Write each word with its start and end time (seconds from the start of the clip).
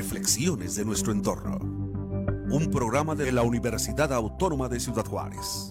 Reflexiones 0.00 0.76
de 0.76 0.84
nuestro 0.86 1.12
entorno. 1.12 1.58
Un 2.50 2.70
programa 2.70 3.14
de 3.14 3.30
la 3.32 3.42
Universidad 3.42 4.14
Autónoma 4.14 4.70
de 4.70 4.80
Ciudad 4.80 5.04
Juárez. 5.04 5.68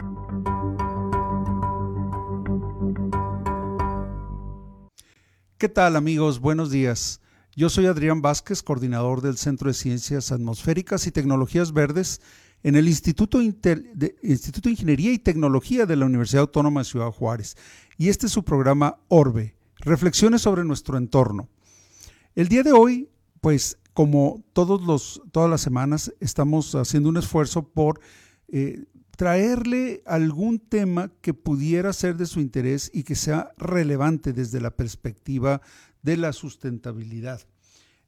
¿Qué 5.57 5.68
tal 5.68 5.96
amigos? 5.96 6.39
Buenos 6.39 6.69
días. 6.69 7.21
Yo 7.55 7.69
soy 7.69 7.87
Adrián 7.87 8.21
Vázquez, 8.21 8.62
coordinador 8.62 9.21
del 9.21 9.35
Centro 9.35 9.69
de 9.69 9.73
Ciencias 9.73 10.31
Atmosféricas 10.31 11.07
y 11.07 11.11
Tecnologías 11.11 11.73
Verdes 11.73 12.21
en 12.61 12.75
el 12.75 12.87
Instituto, 12.87 13.39
de, 13.39 14.15
Ingeniería 14.21 15.11
y 15.11 15.17
Tecnología 15.17 15.87
de 15.87 15.96
la 15.96 16.05
Universidad 16.05 16.41
Autónoma 16.41 16.81
de 16.81 16.85
Ciudad 16.85 17.11
Juárez. 17.11 17.57
Y 17.98 18.09
este 18.09 18.27
es 18.27 18.31
su 18.31 18.43
programa 18.43 18.99
Orbe, 19.07 19.55
Reflexiones 19.80 20.43
sobre 20.43 20.63
nuestro 20.66 20.99
entorno. 20.99 21.49
El 22.35 22.48
día 22.48 22.61
de 22.61 22.73
hoy, 22.73 23.09
pues 23.41 23.80
como 23.99 24.41
todos 24.53 24.81
los, 24.81 25.21
todas 25.34 25.49
las 25.49 25.59
semanas, 25.59 26.13
estamos 26.21 26.73
haciendo 26.73 27.09
un 27.09 27.17
esfuerzo 27.17 27.67
por 27.67 27.99
eh, 28.48 28.85
traerle 29.17 30.03
algún 30.05 30.57
tema 30.57 31.12
que 31.20 31.34
pudiera 31.34 31.91
ser 31.91 32.16
de 32.16 32.26
su 32.26 32.40
interés 32.40 32.90
y 32.93 33.04
que 33.04 33.16
sea 33.16 33.52
relevante 33.57 34.31
desde 34.31 34.62
la 34.62 34.71
perspectiva 34.71 35.62
de 36.02 36.16
la 36.16 36.31
sustentabilidad. 36.31 37.41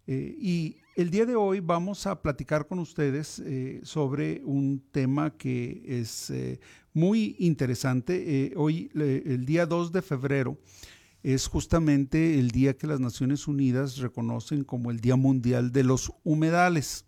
Eh, 0.07 0.33
y 0.39 0.77
el 0.95 1.09
día 1.09 1.25
de 1.25 1.35
hoy 1.35 1.59
vamos 1.59 2.07
a 2.07 2.21
platicar 2.21 2.67
con 2.67 2.79
ustedes 2.79 3.39
eh, 3.39 3.81
sobre 3.83 4.41
un 4.45 4.81
tema 4.93 5.35
que 5.35 5.83
es 5.85 6.31
muy 6.93 7.35
interesante. 7.37 8.53
hoy, 8.55 8.89
el 8.95 9.45
día 9.45 9.65
2 9.65 9.91
de 9.91 10.01
febrero, 10.01 10.57
es 11.23 11.47
justamente 11.47 12.39
el 12.39 12.51
día 12.51 12.77
que 12.77 12.87
las 12.87 12.99
Naciones 12.99 13.47
Unidas 13.47 13.97
reconocen 13.97 14.63
como 14.63 14.91
el 14.91 14.99
Día 14.99 15.15
Mundial 15.15 15.71
de 15.71 15.83
los 15.83 16.11
Humedales. 16.23 17.05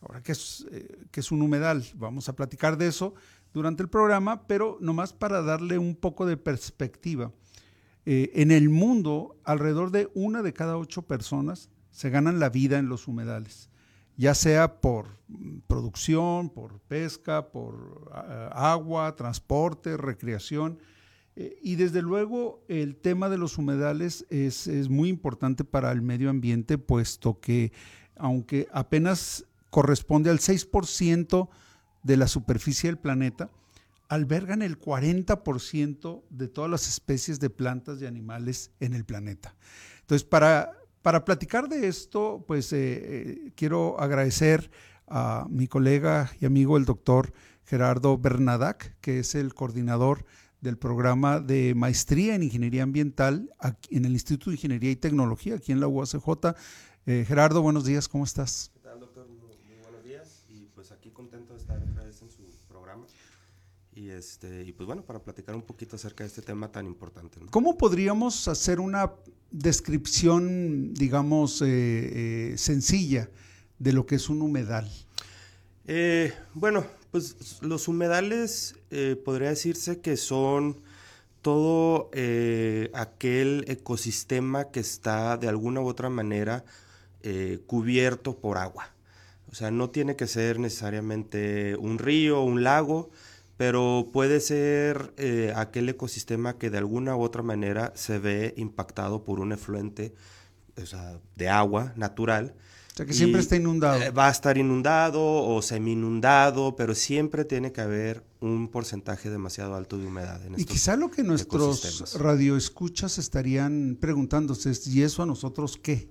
Ahora, 0.00 0.22
¿qué 0.22 0.32
es, 0.32 0.66
eh, 0.70 1.08
un 1.30 1.42
humedal? 1.42 1.84
Vamos 1.94 2.28
a 2.28 2.36
platicar 2.36 2.78
de 2.78 2.86
eso 2.86 3.14
durante 3.52 3.82
el 3.82 3.88
programa, 3.88 4.46
pero 4.46 4.78
nomás 4.80 5.12
para 5.12 5.42
darle 5.42 5.78
un 5.78 5.94
poco 5.94 6.26
de 6.26 6.36
perspectiva. 6.36 7.32
Eh, 8.06 8.30
en 8.34 8.50
el 8.50 8.70
mundo, 8.70 9.36
alrededor 9.44 9.90
de 9.90 10.08
una 10.14 10.42
de 10.42 10.54
cada 10.54 10.78
ocho 10.78 11.02
personas 11.02 11.68
se 11.90 12.08
ganan 12.08 12.40
la 12.40 12.48
vida 12.48 12.78
en 12.78 12.88
los 12.88 13.08
humedales, 13.08 13.68
ya 14.16 14.34
sea 14.34 14.80
por 14.80 15.18
producción, 15.66 16.48
por 16.50 16.80
pesca, 16.80 17.50
por 17.50 18.10
agua, 18.52 19.14
transporte, 19.16 19.96
recreación. 19.96 20.78
Eh, 21.40 21.58
y 21.62 21.76
desde 21.76 22.02
luego 22.02 22.62
el 22.68 22.96
tema 22.96 23.30
de 23.30 23.38
los 23.38 23.56
humedales 23.56 24.26
es, 24.28 24.68
muy 24.90 25.08
importante 25.08 25.64
para 25.64 25.90
el 25.90 26.02
medio 26.02 26.28
ambiente, 26.28 26.76
puesto 26.76 27.40
que 27.40 27.72
aunque 28.14 28.68
apenas 28.72 29.46
corresponde 29.70 30.28
al 30.28 30.38
6% 30.38 31.48
de 32.02 32.16
la 32.18 32.28
superficie 32.28 32.90
del 32.90 32.98
planeta, 32.98 33.50
albergan 34.08 34.60
el 34.60 34.78
40% 34.78 36.24
de 36.28 36.48
todas 36.48 36.70
las 36.70 36.86
especies 36.86 37.40
de 37.40 37.48
plantas 37.48 38.02
y 38.02 38.06
animales 38.06 38.72
en 38.78 38.92
el 38.92 39.06
planeta. 39.06 39.54
Entonces, 40.00 40.28
para, 40.28 40.72
para 41.00 41.24
platicar 41.24 41.70
de 41.70 41.88
esto, 41.88 42.44
pues 42.46 42.70
eh, 42.74 42.76
eh, 42.82 43.52
quiero 43.54 43.98
agradecer 43.98 44.70
a 45.06 45.46
mi 45.48 45.68
colega 45.68 46.30
y 46.38 46.44
amigo 46.44 46.76
el 46.76 46.84
doctor 46.84 47.32
Gerardo 47.64 48.18
Bernadac, 48.18 48.94
que 49.00 49.20
es 49.20 49.34
el 49.34 49.54
coordinador 49.54 50.26
del 50.60 50.76
programa 50.76 51.40
de 51.40 51.74
maestría 51.74 52.34
en 52.34 52.42
ingeniería 52.42 52.82
ambiental 52.82 53.52
en 53.90 54.04
el 54.04 54.12
Instituto 54.12 54.50
de 54.50 54.56
Ingeniería 54.56 54.90
y 54.90 54.96
Tecnología, 54.96 55.56
aquí 55.56 55.72
en 55.72 55.80
la 55.80 55.88
UACJ. 55.88 56.54
Eh, 57.06 57.24
Gerardo, 57.26 57.62
buenos 57.62 57.84
días, 57.84 58.08
¿cómo 58.08 58.24
estás? 58.24 58.70
¿Qué 58.74 58.80
tal, 58.80 59.00
doctor? 59.00 59.26
Muy, 59.26 59.56
buenos 59.82 60.04
días 60.04 60.44
y 60.48 60.66
pues 60.74 60.92
aquí 60.92 61.10
contento 61.10 61.54
de 61.54 61.60
estar 61.60 61.82
otra 61.82 62.04
vez 62.04 62.20
en 62.20 62.30
su 62.30 62.42
programa. 62.68 63.06
Y, 63.94 64.10
este, 64.10 64.64
y 64.64 64.72
pues 64.72 64.86
bueno, 64.86 65.02
para 65.02 65.18
platicar 65.18 65.54
un 65.54 65.62
poquito 65.62 65.96
acerca 65.96 66.24
de 66.24 66.28
este 66.28 66.42
tema 66.42 66.70
tan 66.70 66.86
importante. 66.86 67.40
¿Cómo 67.50 67.76
podríamos 67.76 68.46
hacer 68.46 68.80
una 68.80 69.12
descripción, 69.50 70.94
digamos, 70.94 71.62
eh, 71.62 72.52
eh, 72.52 72.58
sencilla 72.58 73.30
de 73.78 73.92
lo 73.92 74.06
que 74.06 74.16
es 74.16 74.28
un 74.28 74.42
humedal? 74.42 74.88
bueno, 76.54 76.84
pues 77.10 77.60
los 77.62 77.88
humedales 77.88 78.76
eh, 78.90 79.20
podría 79.24 79.50
decirse 79.50 80.00
que 80.00 80.16
son 80.16 80.80
todo 81.42 82.10
eh, 82.12 82.90
aquel 82.94 83.64
ecosistema 83.68 84.70
que 84.70 84.80
está 84.80 85.36
de 85.36 85.48
alguna 85.48 85.80
u 85.80 85.88
otra 85.88 86.10
manera 86.10 86.64
eh, 87.22 87.60
cubierto 87.66 88.38
por 88.38 88.58
agua. 88.58 88.92
O 89.50 89.54
sea, 89.54 89.70
no 89.70 89.90
tiene 89.90 90.16
que 90.16 90.26
ser 90.26 90.60
necesariamente 90.60 91.76
un 91.76 91.98
río 91.98 92.42
un 92.42 92.62
lago, 92.62 93.10
pero 93.56 94.10
puede 94.12 94.40
ser 94.40 95.12
aquel 95.56 95.88
ecosistema 95.88 96.56
que 96.56 96.70
de 96.70 96.78
alguna 96.78 97.16
u 97.16 97.22
otra 97.22 97.42
manera 97.42 97.92
se 97.94 98.18
ve 98.18 98.54
impactado 98.56 99.24
por 99.24 99.40
un 99.40 99.52
efluente 99.52 100.14
de 101.36 101.48
agua 101.48 101.92
natural 101.96 102.54
sea, 103.00 103.06
que 103.06 103.14
siempre 103.14 103.40
está 103.40 103.56
inundado. 103.56 104.00
Eh, 104.02 104.10
va 104.10 104.28
a 104.28 104.30
estar 104.30 104.58
inundado 104.58 105.22
o 105.22 105.62
semi-inundado, 105.62 106.76
pero 106.76 106.94
siempre 106.94 107.44
tiene 107.44 107.72
que 107.72 107.80
haber 107.80 108.22
un 108.40 108.68
porcentaje 108.68 109.30
demasiado 109.30 109.74
alto 109.74 109.98
de 109.98 110.06
humedad. 110.06 110.44
En 110.44 110.58
y 110.58 110.64
quizá 110.64 110.96
lo 110.96 111.10
que 111.10 111.22
nuestros 111.22 112.18
radioescuchas 112.18 113.18
estarían 113.18 113.96
preguntándose 114.00 114.70
es, 114.70 114.86
¿y 114.86 115.02
eso 115.02 115.22
a 115.22 115.26
nosotros 115.26 115.78
qué? 115.82 116.10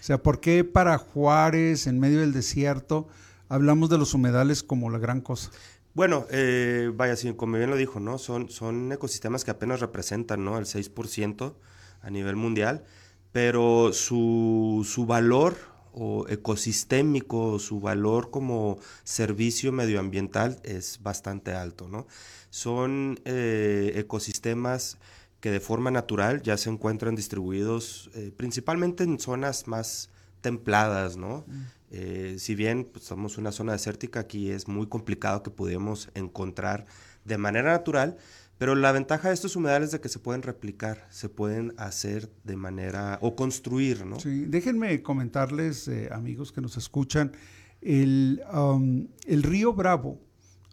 O 0.00 0.04
sea, 0.04 0.22
¿por 0.22 0.40
qué 0.40 0.64
para 0.64 0.96
Juárez, 0.98 1.86
en 1.86 1.98
medio 1.98 2.20
del 2.20 2.32
desierto, 2.32 3.08
hablamos 3.48 3.90
de 3.90 3.98
los 3.98 4.14
humedales 4.14 4.62
como 4.62 4.90
la 4.90 4.98
gran 4.98 5.20
cosa? 5.20 5.50
Bueno, 5.94 6.26
eh, 6.30 6.92
vaya, 6.94 7.16
como 7.36 7.56
bien 7.56 7.70
lo 7.70 7.76
dijo, 7.76 7.98
¿no? 7.98 8.18
Son, 8.18 8.48
son 8.48 8.92
ecosistemas 8.92 9.44
que 9.44 9.50
apenas 9.50 9.80
representan, 9.80 10.44
¿no? 10.44 10.56
El 10.58 10.66
6% 10.66 11.54
a 12.00 12.10
nivel 12.10 12.36
mundial, 12.36 12.84
pero 13.32 13.92
su, 13.92 14.86
su 14.88 15.06
valor 15.06 15.56
o 15.98 16.26
ecosistémico, 16.28 17.58
su 17.58 17.80
valor 17.80 18.30
como 18.30 18.78
servicio 19.04 19.72
medioambiental 19.72 20.60
es 20.62 21.00
bastante 21.02 21.52
alto, 21.52 21.88
¿no? 21.88 22.06
Son 22.50 23.20
eh, 23.24 23.92
ecosistemas 23.96 24.98
que 25.40 25.50
de 25.50 25.60
forma 25.60 25.90
natural 25.90 26.42
ya 26.42 26.56
se 26.56 26.70
encuentran 26.70 27.14
distribuidos 27.14 28.10
eh, 28.14 28.32
principalmente 28.36 29.04
en 29.04 29.18
zonas 29.18 29.66
más 29.66 30.10
templadas, 30.40 31.16
¿no? 31.16 31.44
Mm. 31.46 31.62
Eh, 31.90 32.36
si 32.38 32.54
bien 32.54 32.84
pues, 32.84 33.04
somos 33.04 33.38
una 33.38 33.50
zona 33.50 33.72
desértica, 33.72 34.20
aquí 34.20 34.50
es 34.50 34.68
muy 34.68 34.86
complicado 34.86 35.42
que 35.42 35.50
podamos 35.50 36.10
encontrar 36.14 36.86
de 37.24 37.38
manera 37.38 37.72
natural 37.72 38.16
pero 38.58 38.74
la 38.74 38.90
ventaja 38.90 39.28
de 39.28 39.34
estos 39.34 39.54
humedales 39.54 39.86
es 39.86 39.92
de 39.92 40.00
que 40.00 40.08
se 40.08 40.18
pueden 40.18 40.42
replicar, 40.42 41.06
se 41.10 41.28
pueden 41.28 41.72
hacer 41.78 42.30
de 42.42 42.56
manera 42.56 43.18
o 43.22 43.36
construir, 43.36 44.04
¿no? 44.04 44.18
Sí, 44.18 44.46
déjenme 44.46 45.00
comentarles, 45.02 45.86
eh, 45.86 46.08
amigos 46.12 46.50
que 46.50 46.60
nos 46.60 46.76
escuchan, 46.76 47.32
el, 47.80 48.42
um, 48.52 49.06
el, 49.26 49.44
río 49.44 49.72
Bravo, 49.72 50.20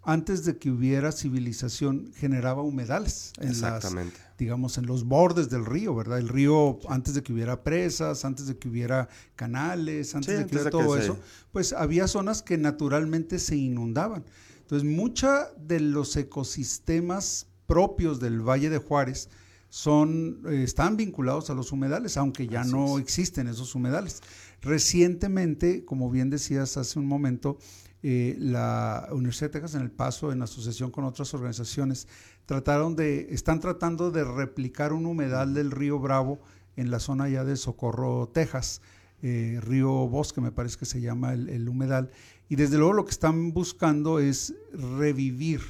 antes 0.01 0.45
de 0.45 0.57
que 0.57 0.71
hubiera 0.71 1.11
civilización, 1.11 2.11
generaba 2.15 2.63
humedales. 2.63 3.33
En 3.39 3.49
Exactamente. 3.49 4.17
digamos, 4.39 4.79
en 4.79 4.87
los 4.87 5.03
bordes 5.03 5.51
del 5.51 5.63
río, 5.63 5.93
¿verdad? 5.93 6.17
El 6.17 6.27
río, 6.27 6.79
antes 6.89 7.13
de 7.13 7.21
que 7.21 7.33
hubiera 7.33 7.63
presas, 7.63 8.25
antes 8.25 8.47
de 8.47 8.57
que 8.57 8.67
hubiera 8.67 9.07
canales, 9.35 10.15
antes 10.15 10.39
de 10.39 10.47
que 10.47 10.55
hubiera 10.55 10.71
todo 10.71 10.97
eso, 10.97 11.19
pues 11.51 11.71
había 11.71 12.07
zonas 12.07 12.41
que 12.41 12.57
naturalmente 12.57 13.37
se 13.37 13.55
inundaban. 13.55 14.25
Entonces, 14.61 14.89
mucha 14.89 15.51
de 15.57 15.79
los 15.79 16.15
ecosistemas 16.15 17.47
propios 17.67 18.19
del 18.19 18.41
Valle 18.41 18.69
de 18.69 18.77
Juárez 18.77 19.29
son, 19.69 20.41
eh, 20.47 20.63
están 20.63 20.95
vinculados 20.95 21.49
a 21.49 21.53
los 21.53 21.71
humedales, 21.71 22.17
aunque 22.17 22.47
ya 22.47 22.63
no 22.63 22.97
existen 22.97 23.47
esos 23.47 23.75
humedales. 23.75 24.21
Recientemente, 24.61 25.83
como 25.83 26.09
bien 26.09 26.29
decías 26.29 26.77
hace 26.77 26.97
un 26.97 27.07
momento, 27.07 27.57
eh, 28.01 28.35
la 28.39 29.07
Universidad 29.11 29.49
de 29.49 29.59
Texas 29.59 29.75
en 29.75 29.81
El 29.81 29.91
Paso, 29.91 30.31
en 30.31 30.41
asociación 30.41 30.91
con 30.91 31.03
otras 31.03 31.33
organizaciones, 31.33 32.07
trataron 32.45 32.95
de, 32.95 33.27
están 33.31 33.59
tratando 33.59 34.11
de 34.11 34.23
replicar 34.23 34.93
un 34.93 35.05
humedal 35.05 35.53
del 35.53 35.71
río 35.71 35.99
Bravo 35.99 36.39
en 36.77 36.91
la 36.91 36.99
zona 36.99 37.27
ya 37.29 37.43
de 37.43 37.57
Socorro, 37.57 38.29
Texas. 38.33 38.81
Eh, 39.21 39.59
río 39.61 39.89
Bosque, 40.07 40.39
me 40.39 40.51
parece 40.51 40.77
que 40.77 40.85
se 40.85 41.01
llama 41.01 41.33
el 41.33 41.67
humedal. 41.67 42.11
Y 42.47 42.57
desde 42.57 42.77
luego 42.77 42.93
lo 42.93 43.05
que 43.05 43.11
están 43.11 43.53
buscando 43.53 44.19
es 44.19 44.53
revivir 44.71 45.61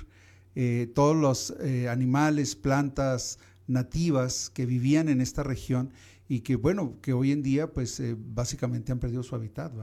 eh, 0.56 0.90
todos 0.96 1.18
los 1.18 1.54
eh, 1.60 1.90
animales, 1.90 2.56
plantas 2.56 3.40
nativas 3.68 4.50
que 4.50 4.66
vivían 4.66 5.10
en 5.10 5.20
esta 5.20 5.44
región 5.44 5.92
y 6.30 6.40
que 6.42 6.56
bueno, 6.56 6.96
que 7.02 7.12
hoy 7.12 7.34
en 7.34 7.44
día 7.44 7.74
pues 7.74 8.00
eh, 8.00 8.16
básicamente 8.18 8.94
han 8.94 9.00
perdido 9.00 9.22
su 9.22 9.36
hábitat, 9.36 9.74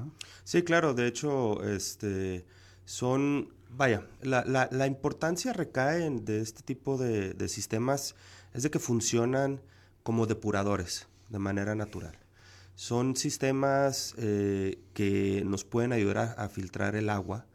Sí, 0.44 0.62
claro, 0.62 0.94
de 0.94 1.06
hecho, 1.06 1.62
este, 1.62 2.46
son, 2.86 3.52
vaya, 3.68 4.06
la, 4.22 4.44
la, 4.70 4.86
importancia 4.86 5.52
recae 5.52 6.06
en, 6.06 6.24
de 6.24 6.40
este 6.40 6.62
tipo 6.62 6.96
de, 6.96 7.48
sistemas 7.48 8.14
es 8.54 8.62
de 8.62 8.70
que 8.70 8.78
funcionan 8.78 9.60
como 10.02 10.26
depuradores 10.26 11.06
de 11.28 11.38
manera 11.38 11.74
natural. 11.74 12.18
son 12.74 13.14
sistemas 13.14 14.14
que 14.16 15.42
nos 15.44 15.64
pueden 15.64 15.92
ayudar 15.92 16.34
a, 16.38 16.48
filtrar 16.48 16.96
el 16.96 17.10
agua 17.10 17.46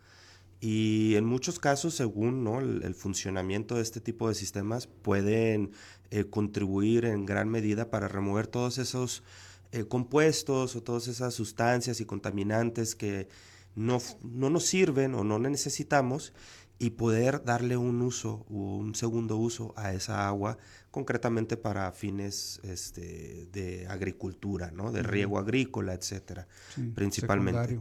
y 0.59 1.15
en 1.15 1.25
muchos 1.25 1.59
casos, 1.59 1.93
según 1.93 2.43
¿no? 2.43 2.59
el, 2.59 2.95
funcionamiento 2.95 3.75
de 3.75 3.81
este 3.81 4.01
tipo 4.01 4.27
de 4.27 4.35
sistemas, 4.35 4.87
pueden 4.87 5.71
eh, 6.09 6.25
contribuir 6.25 7.05
en 7.05 7.25
gran 7.25 7.49
medida 7.49 7.91
para 7.91 8.07
remover 8.07 8.47
todos 8.47 8.79
esos 8.79 9.23
eh, 9.71 9.85
compuestos 9.85 10.75
o 10.75 10.81
todas 10.81 11.07
esas 11.07 11.35
sustancias 11.35 12.01
y 12.01 12.05
contaminantes 12.05 12.95
que 12.95 13.27
no, 13.75 13.99
no 14.23 14.49
nos 14.49 14.65
sirven 14.65 15.13
o 15.13 15.23
no 15.23 15.37
necesitamos 15.37 16.33
y 16.79 16.91
poder 16.91 17.43
darle 17.43 17.75
un 17.75 18.01
uso 18.01 18.45
o 18.49 18.77
un 18.77 18.93
segundo 18.93 19.37
uso 19.37 19.73
a 19.77 19.93
esa 19.93 20.27
agua, 20.27 20.57
concretamente 20.91 21.57
para 21.57 21.91
fines 21.91 22.59
este, 22.63 23.47
de 23.51 23.87
agricultura, 23.87 24.71
¿no? 24.71 24.91
de 24.91 25.01
riego 25.03 25.39
agrícola, 25.39 25.93
etcétera, 25.93 26.47
principalmente. 26.93 27.79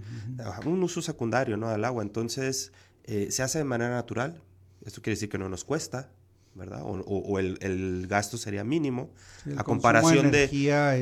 Un 0.64 0.82
uso 0.82 1.02
secundario 1.02 1.56
¿no? 1.56 1.68
al 1.68 1.84
agua. 1.84 2.02
Entonces, 2.02 2.72
eh, 3.04 3.28
se 3.30 3.42
hace 3.42 3.58
de 3.58 3.64
manera 3.64 3.90
natural. 3.90 4.42
Esto 4.84 5.02
quiere 5.02 5.16
decir 5.16 5.28
que 5.28 5.38
no 5.38 5.48
nos 5.48 5.64
cuesta, 5.64 6.10
¿verdad? 6.54 6.80
O, 6.84 7.38
el, 7.38 8.06
gasto 8.08 8.38
sería 8.38 8.64
mínimo 8.64 9.10
a 9.58 9.64
comparación 9.64 10.30
de, 10.30 10.44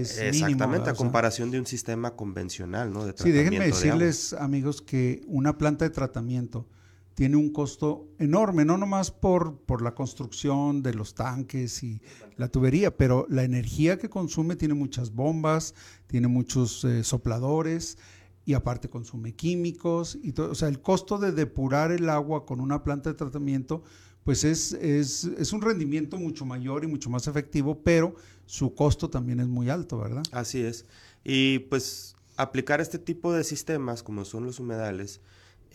es 0.00 0.18
exactamente 0.18 0.90
a 0.90 0.94
comparación 0.94 1.52
de 1.52 1.60
un 1.60 1.66
sistema 1.66 2.16
convencional, 2.16 2.92
¿no? 2.92 3.06
sí, 3.14 3.30
déjenme 3.30 3.66
decirles, 3.66 4.32
amigos, 4.32 4.82
que 4.82 5.22
una 5.28 5.56
planta 5.56 5.84
de 5.84 5.90
tratamiento 5.90 6.66
tiene 7.14 7.36
un 7.36 7.50
costo 7.50 8.08
enorme, 8.18 8.64
no 8.64 8.76
nomás 8.76 9.10
por, 9.10 9.58
por 9.58 9.82
la 9.82 9.94
construcción 9.94 10.82
de 10.82 10.94
los 10.94 11.14
tanques 11.14 11.82
y 11.82 12.02
la 12.36 12.48
tubería, 12.48 12.96
pero 12.96 13.26
la 13.30 13.44
energía 13.44 13.98
que 13.98 14.10
consume 14.10 14.56
tiene 14.56 14.74
muchas 14.74 15.14
bombas, 15.14 15.74
tiene 16.08 16.26
muchos 16.26 16.84
eh, 16.84 17.04
sopladores 17.04 17.98
y 18.44 18.54
aparte 18.54 18.90
consume 18.90 19.34
químicos. 19.34 20.18
Y 20.22 20.38
o 20.40 20.54
sea, 20.54 20.68
el 20.68 20.80
costo 20.80 21.18
de 21.18 21.32
depurar 21.32 21.92
el 21.92 22.08
agua 22.08 22.44
con 22.44 22.60
una 22.60 22.82
planta 22.82 23.10
de 23.10 23.16
tratamiento, 23.16 23.84
pues 24.24 24.42
es, 24.42 24.72
es, 24.72 25.24
es 25.24 25.52
un 25.52 25.62
rendimiento 25.62 26.16
mucho 26.16 26.44
mayor 26.44 26.82
y 26.82 26.88
mucho 26.88 27.10
más 27.10 27.28
efectivo, 27.28 27.82
pero 27.84 28.16
su 28.46 28.74
costo 28.74 29.08
también 29.08 29.38
es 29.38 29.46
muy 29.46 29.70
alto, 29.70 29.98
¿verdad? 29.98 30.24
Así 30.32 30.60
es. 30.60 30.86
Y 31.22 31.60
pues 31.60 32.16
aplicar 32.36 32.80
este 32.80 32.98
tipo 32.98 33.32
de 33.32 33.44
sistemas, 33.44 34.02
como 34.02 34.24
son 34.24 34.46
los 34.46 34.58
humedales, 34.58 35.20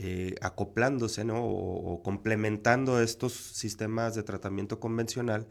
eh, 0.01 0.35
acoplándose 0.41 1.25
o, 1.29 2.01
complementando 2.01 3.01
estos 3.01 3.33
sistemas 3.33 4.15
de 4.15 4.23
tratamiento 4.23 4.79
convencional, 4.79 5.45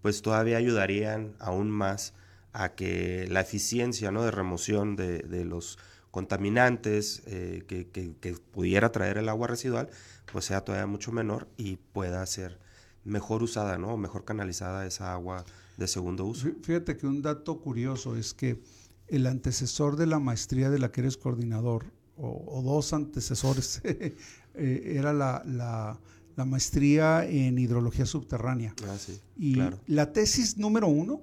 pues 0.00 0.22
todavía 0.22 0.56
ayudarían 0.56 1.36
aún 1.38 1.70
más 1.70 2.14
a 2.54 2.74
que 2.74 3.26
la 3.30 3.42
eficiencia 3.42 4.10
¿no? 4.10 4.24
de 4.24 4.30
remoción 4.30 4.96
de, 4.96 5.44
los 5.44 5.78
contaminantes 6.10 7.22
eh, 7.26 7.64
que, 7.68 8.34
pudiera 8.50 8.92
traer 8.92 9.18
el 9.18 9.28
agua 9.28 9.48
residual, 9.48 9.90
pues 10.32 10.46
sea 10.46 10.62
todavía 10.62 10.86
mucho 10.86 11.12
menor 11.12 11.48
y 11.58 11.76
pueda 11.76 12.24
ser 12.24 12.58
mejor 13.04 13.42
usada, 13.42 13.76
¿no? 13.76 13.98
mejor 13.98 14.24
canalizada 14.24 14.86
esa 14.86 15.12
agua 15.12 15.44
de 15.76 15.86
segundo 15.86 16.24
uso. 16.24 16.48
Fíjate 16.62 16.96
que 16.96 17.06
un 17.06 17.20
dato 17.20 17.60
curioso 17.60 18.16
es 18.16 18.32
que 18.32 18.62
el 19.08 19.26
antecesor 19.26 19.96
de 19.96 20.06
la 20.06 20.18
maestría 20.18 20.70
de 20.70 20.78
la 20.78 20.90
que 20.92 21.02
eres 21.02 21.18
coordinador, 21.18 21.92
o, 22.16 22.62
dos 22.62 22.92
antecesores, 22.92 23.80
eh, 23.84 24.92
era 24.96 25.12
la, 25.12 25.42
la, 25.46 25.98
maestría 26.44 27.24
en 27.24 27.58
hidrología 27.58 28.04
subterránea. 28.04 28.74
Ah, 28.88 28.96
sí, 28.98 29.20
y 29.36 29.56
la 29.86 30.12
tesis 30.12 30.58
número 30.58 30.88
uno 30.88 31.22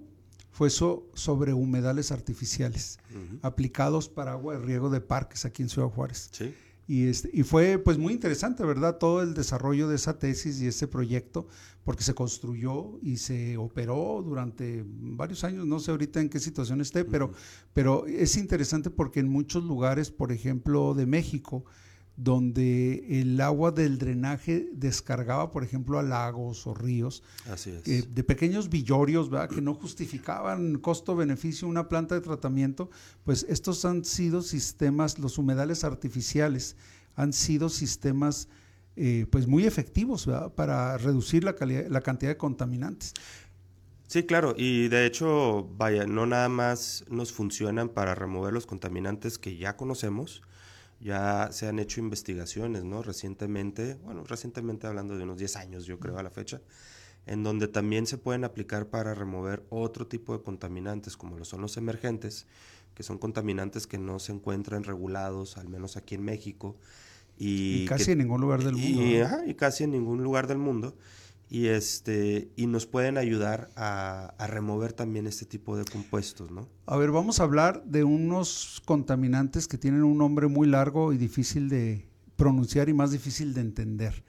fue 0.52 0.70
sobre 0.70 1.54
humedales 1.54 2.12
artificiales 2.12 3.00
aplicados 3.42 4.08
para 4.10 4.32
agua 4.32 4.56
de 4.56 4.66
riego 4.66 4.90
de 4.90 5.02
parques 5.02 5.46
aquí 5.46 5.62
en 5.62 5.70
Ciudad 5.70 5.90
Juárez. 5.90 6.30
Sí. 6.32 6.54
Y, 6.90 7.06
este, 7.06 7.30
y 7.32 7.44
fue 7.44 7.78
pues 7.78 8.00
muy 8.00 8.14
interesante, 8.14 8.66
¿verdad? 8.66 8.98
Todo 8.98 9.22
el 9.22 9.36
desarrollo 9.36 9.88
de 9.88 9.96
esa 9.96 10.18
tesis 10.18 10.60
y 10.60 10.66
ese 10.66 10.88
proyecto, 10.88 11.46
porque 11.84 12.02
se 12.02 12.16
construyó 12.16 12.98
y 13.04 13.18
se 13.18 13.58
operó 13.58 14.24
durante 14.26 14.84
varios 14.88 15.44
años, 15.44 15.68
no 15.68 15.80
sé 15.80 15.92
ahorita 15.92 16.20
en 16.20 16.30
qué 16.30 16.40
situación 16.40 16.82
esté, 16.82 17.06
pero, 17.06 17.32
pero 17.74 18.08
es 18.08 18.38
interesante 18.38 18.90
porque 18.90 19.20
en 19.20 19.30
muchos 19.30 19.64
lugares, 19.66 20.10
por 20.10 20.32
ejemplo, 20.32 20.96
de 20.96 21.06
México, 21.06 21.64
donde 22.22 23.22
el 23.22 23.40
agua 23.40 23.72
del 23.72 23.98
drenaje 23.98 24.68
descargaba, 24.74 25.52
por 25.52 25.64
ejemplo, 25.64 26.00
a 26.00 26.04
lagos 26.04 26.68
o 26.68 26.74
ríos, 26.74 27.24
eh, 27.66 28.04
de 28.10 28.24
pequeños 28.26 28.70
villorios, 28.70 29.30
¿verdad? 29.30 29.50
que 29.50 29.62
no 29.62 29.74
justificaban 29.74 30.80
costo-beneficio 30.80 31.66
una 31.66 31.88
planta 31.88 32.16
de 32.16 32.22
tratamiento, 32.22 32.90
pues 33.24 33.46
estos 33.48 33.86
han 33.86 34.04
sido 34.04 34.42
sistemas, 34.42 35.18
los 35.18 35.38
humedales 35.38 35.86
artificiales, 35.86 36.76
han 37.16 37.32
sido 37.32 37.70
sistemas 37.70 38.50
eh, 38.98 39.26
pues 39.32 39.48
muy 39.48 39.66
efectivos 39.66 40.28
para 40.56 40.98
reducir 40.98 41.46
la, 41.46 41.56
la 41.88 42.02
cantidad 42.02 42.32
de 42.32 42.38
contaminantes. 42.38 43.14
Sí, 44.08 44.24
claro, 44.24 44.56
y 44.58 44.90
de 44.90 45.06
hecho, 45.06 45.70
vaya, 45.78 46.06
no 46.06 46.26
nada 46.26 46.50
más 46.50 47.06
nos 47.10 47.32
funcionan 47.32 47.88
para 47.88 48.14
remover 48.14 48.52
los 48.52 48.66
contaminantes 48.66 49.38
que 49.38 49.56
ya 49.56 49.78
conocemos, 49.78 50.42
ya 51.00 51.50
se 51.52 51.68
han 51.68 51.80
hecho 51.80 52.00
investigaciones, 52.00 52.84
¿no? 52.84 53.02
Recientemente, 53.02 53.96
bueno, 54.04 54.24
recientemente 54.24 54.88
hablando 54.88 55.18
de 55.18 55.24
unos 55.24 55.38
10 55.38 55.56
años, 55.56 55.86
yo 55.86 56.00
creo, 56.00 56.18
a 56.18 56.24
la 56.24 56.30
fecha, 56.30 56.62
en 57.26 57.44
donde 57.44 57.68
también 57.68 58.06
se 58.06 58.18
pueden 58.18 58.44
aplicar 58.44 58.88
para 58.88 59.14
remover 59.14 59.66
otro 59.70 60.08
tipo 60.08 60.38
de 60.38 60.44
contaminantes, 60.44 61.16
como 61.16 61.38
lo 61.38 61.46
son 61.46 61.62
los 61.62 61.78
emergentes, 61.78 62.48
que 62.96 63.04
son 63.04 63.18
contaminantes 63.18 63.88
que 63.88 63.98
no 63.98 64.20
se 64.20 64.34
encuentran 64.34 64.84
regulados, 64.84 65.58
al 65.58 65.70
menos 65.70 65.96
aquí 65.96 66.16
en 66.16 66.24
México. 66.24 66.76
Y, 67.38 67.86
casi 67.86 68.12
en 68.12 68.18
ningún 68.18 68.42
lugar 68.42 68.64
del 68.64 68.76
mundo. 68.76 69.02
y 69.48 69.54
casi 69.54 69.86
en 69.86 69.92
ningún 69.92 70.22
lugar 70.24 70.48
del 70.48 70.58
mundo 70.58 70.98
y, 71.50 71.68
este, 71.68 72.52
y 72.56 72.68
nos 72.68 72.86
pueden 72.86 73.18
ayudar 73.18 73.72
a, 73.76 74.34
remover 74.48 74.94
también 74.94 75.26
este 75.26 75.46
tipo 75.46 75.76
de 75.76 75.84
compuestos, 75.84 76.52
¿no? 76.52 76.70
A 76.86 76.96
ver, 76.98 77.12
vamos 77.12 77.40
a 77.40 77.44
hablar 77.44 77.84
de 77.86 78.04
unos 78.04 78.82
contaminantes 78.86 79.68
que 79.68 79.80
tienen 79.80 80.04
un 80.04 80.18
nombre 80.18 80.48
muy 80.48 80.68
largo 80.68 81.12
y 81.12 81.18
difícil 81.18 81.68
de 81.68 82.08
pronunciar 82.36 82.88
y 82.88 82.94
más 82.94 83.12
difícil 83.12 83.54
de 83.56 83.62
entender. 83.62 84.24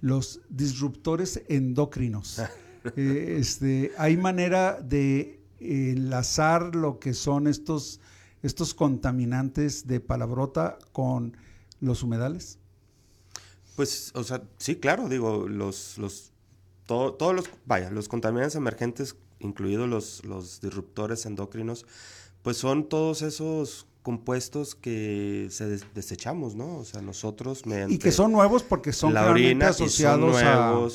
Los 0.00 0.40
disruptores 0.48 1.42
endocrinos. 1.48 2.42
Eh, 2.94 3.38
este, 3.40 3.90
¿Hay 3.98 4.16
manera 4.16 4.80
de 4.80 5.40
enlazar 5.58 6.76
lo 6.76 7.00
que 7.00 7.14
son 7.14 7.48
estos, 7.48 7.98
estos 8.44 8.74
contaminantes 8.74 9.88
de 9.88 9.98
palabrota 9.98 10.78
con 10.92 11.36
los 11.80 12.04
humedales? 12.04 12.60
Pues, 13.74 14.12
o 14.14 14.22
sea, 14.22 14.44
sí, 14.58 14.76
claro, 14.76 15.08
digo, 15.08 15.48
los, 15.48 15.98
los 15.98 16.32
todos 16.86 17.34
los, 17.34 17.50
vaya, 17.66 17.90
los 17.90 18.08
contaminantes 18.08 18.54
emergentes, 18.54 19.16
incluidos 19.40 19.88
los, 19.88 20.24
los 20.24 20.60
disruptores 20.60 21.26
endocrinos, 21.26 21.84
pues 22.42 22.56
son 22.56 22.88
todos 22.88 23.22
esos 23.22 23.86
compuestos 24.02 24.76
que 24.76 25.48
se 25.50 25.66
desechamos, 25.94 26.54
¿no? 26.54 26.76
O 26.76 26.84
sea, 26.84 27.02
nosotros 27.02 27.66
mediante... 27.66 27.96
Y 27.96 27.98
que 27.98 28.12
son 28.12 28.30
nuevos 28.30 28.62
porque 28.62 28.92
son 28.92 29.12
la 29.12 29.28
asociados 29.66 30.36
a 30.42 30.88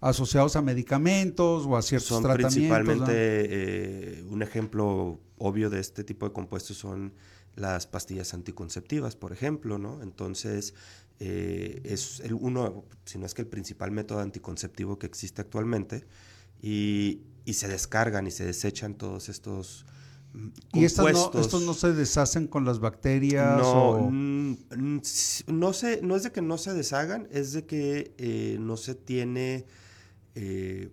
asociados 0.00 0.54
a 0.54 0.62
medicamentos 0.62 1.66
o 1.66 1.76
a 1.76 1.82
ciertos 1.82 2.08
son 2.08 2.22
principalmente 2.32 3.12
eh, 3.14 4.24
un 4.28 4.42
ejemplo 4.42 5.18
obvio 5.38 5.70
de 5.70 5.80
este 5.80 6.04
tipo 6.04 6.26
de 6.26 6.32
compuestos 6.32 6.76
son 6.76 7.14
las 7.56 7.86
pastillas 7.86 8.34
anticonceptivas, 8.34 9.16
por 9.16 9.32
ejemplo, 9.32 9.78
¿no? 9.78 10.00
Entonces, 10.02 10.74
eh, 11.20 11.80
es 11.84 12.20
el 12.20 12.34
uno, 12.34 12.84
si 13.04 13.18
no 13.18 13.26
es 13.26 13.34
que 13.34 13.42
el 13.42 13.48
principal 13.48 13.90
método 13.90 14.20
anticonceptivo 14.20 14.98
que 14.98 15.06
existe 15.06 15.42
actualmente, 15.42 16.06
y, 16.60 17.22
se 17.52 17.66
descargan 17.66 18.26
y 18.26 18.30
se 18.30 18.44
desechan 18.44 18.94
todos 18.94 19.28
estos 19.30 19.86
compuestos. 20.70 20.74
¿Y 20.74 20.84
estos 21.40 21.62
no, 21.62 21.72
se 21.74 21.92
deshacen 21.94 22.46
con 22.46 22.64
las 22.64 22.78
bacterias? 22.78 23.58
No, 23.58 24.10
no, 24.10 25.72
se, 25.72 26.02
no 26.02 26.16
es 26.16 26.22
de 26.22 26.30
que 26.30 26.42
no 26.42 26.58
se 26.58 26.74
deshagan, 26.74 27.26
es 27.30 27.52
de 27.54 27.64
que 27.64 28.14
eh, 28.18 28.58
no 28.60 28.76
se 28.76 28.94
tiene 28.94 29.64
eh, 30.34 30.90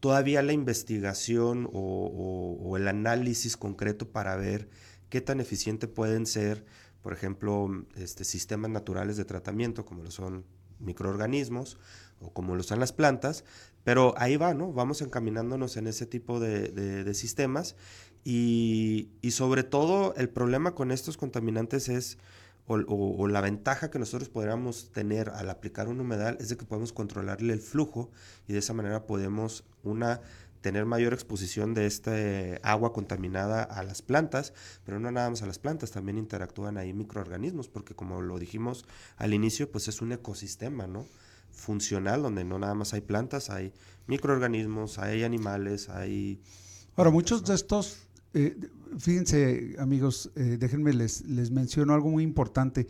todavía 0.00 0.42
la 0.42 0.52
investigación 0.52 1.68
o 1.72 2.74
el 2.76 2.88
análisis 2.88 3.56
concreto 3.56 4.10
para 4.10 4.34
ver 4.36 4.68
qué 5.08 5.20
tan 5.20 5.40
eficiente 5.40 5.86
pueden 5.86 6.26
ser 6.26 6.64
por 7.06 7.12
ejemplo, 7.12 7.68
este, 7.94 8.24
sistemas 8.24 8.68
naturales 8.68 9.16
de 9.16 9.24
tratamiento, 9.24 9.84
como 9.84 10.02
lo 10.02 10.10
son 10.10 10.44
microorganismos 10.80 11.78
o 12.20 12.32
como 12.32 12.56
lo 12.56 12.64
son 12.64 12.80
las 12.80 12.92
plantas, 12.92 13.44
pero 13.84 14.14
ahí 14.18 14.36
va, 14.36 14.54
¿no? 14.54 14.72
Vamos 14.72 15.02
encaminándonos 15.02 15.76
en 15.76 15.86
ese 15.86 16.06
tipo 16.06 16.40
de, 16.40 17.14
sistemas 17.14 17.76
y, 18.24 19.08
sobre 19.30 19.62
todo 19.62 20.16
el 20.16 20.28
problema 20.28 20.74
con 20.74 20.90
estos 20.90 21.16
contaminantes 21.16 21.88
es, 21.88 22.18
o, 22.66 23.28
la 23.28 23.40
ventaja 23.40 23.88
que 23.88 24.00
nosotros 24.00 24.28
podríamos 24.28 24.90
tener 24.90 25.28
al 25.28 25.48
aplicar 25.48 25.86
un 25.86 26.00
humedal 26.00 26.36
es 26.40 26.48
de 26.48 26.56
que 26.56 26.64
podemos 26.64 26.92
controlarle 26.92 27.52
el 27.52 27.60
flujo 27.60 28.10
y 28.48 28.52
de 28.52 28.58
esa 28.58 28.74
manera 28.74 29.06
podemos, 29.06 29.62
una, 29.84 30.22
tener 30.66 30.84
mayor 30.84 31.12
exposición 31.12 31.74
de 31.74 31.86
este 31.86 32.58
agua 32.64 32.92
contaminada 32.92 33.62
a 33.62 33.84
las 33.84 34.02
plantas, 34.02 34.52
pero 34.84 34.98
no 34.98 35.12
nada 35.12 35.30
más 35.30 35.40
a 35.42 35.46
las 35.46 35.60
plantas, 35.60 35.92
también 35.92 36.18
interactúan 36.18 36.76
ahí 36.76 36.92
microorganismos, 36.92 37.68
porque 37.68 37.94
como 37.94 38.20
lo 38.20 38.36
dijimos 38.36 38.84
al 39.16 39.32
inicio, 39.32 39.70
pues 39.70 39.86
es 39.86 40.02
un 40.02 40.10
ecosistema, 40.10 40.88
¿no? 40.88 41.06
Funcional, 41.52 42.20
donde 42.20 42.42
no 42.42 42.58
nada 42.58 42.74
más 42.74 42.94
hay 42.94 43.00
plantas, 43.00 43.48
hay 43.48 43.72
microorganismos, 44.08 44.98
hay 44.98 45.22
animales, 45.22 45.88
hay... 45.88 46.40
Ahora, 46.96 47.12
muchos 47.12 47.44
de 47.44 47.54
estos, 47.54 47.98
eh, 48.34 48.58
fíjense 48.98 49.76
amigos, 49.78 50.32
eh, 50.34 50.56
déjenme 50.58 50.92
les, 50.94 51.20
les 51.26 51.52
menciono 51.52 51.94
algo 51.94 52.10
muy 52.10 52.24
importante. 52.24 52.88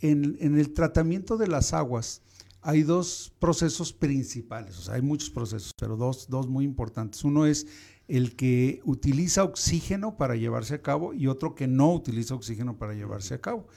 En, 0.00 0.36
en 0.40 0.58
el 0.58 0.74
tratamiento 0.74 1.36
de 1.36 1.46
las 1.46 1.72
aguas, 1.72 2.22
hay 2.66 2.82
dos 2.82 3.32
procesos 3.38 3.92
principales, 3.92 4.76
o 4.76 4.82
sea, 4.82 4.94
hay 4.94 5.02
muchos 5.02 5.30
procesos, 5.30 5.72
pero 5.78 5.96
dos, 5.96 6.28
dos 6.28 6.48
muy 6.48 6.64
importantes. 6.64 7.22
Uno 7.22 7.46
es 7.46 7.68
el 8.08 8.34
que 8.34 8.80
utiliza 8.84 9.44
oxígeno 9.44 10.16
para 10.16 10.34
llevarse 10.34 10.74
a 10.74 10.82
cabo 10.82 11.14
y 11.14 11.28
otro 11.28 11.54
que 11.54 11.68
no 11.68 11.92
utiliza 11.94 12.34
oxígeno 12.34 12.76
para 12.76 12.94
llevarse 12.94 13.34
a 13.34 13.40
cabo. 13.40 13.68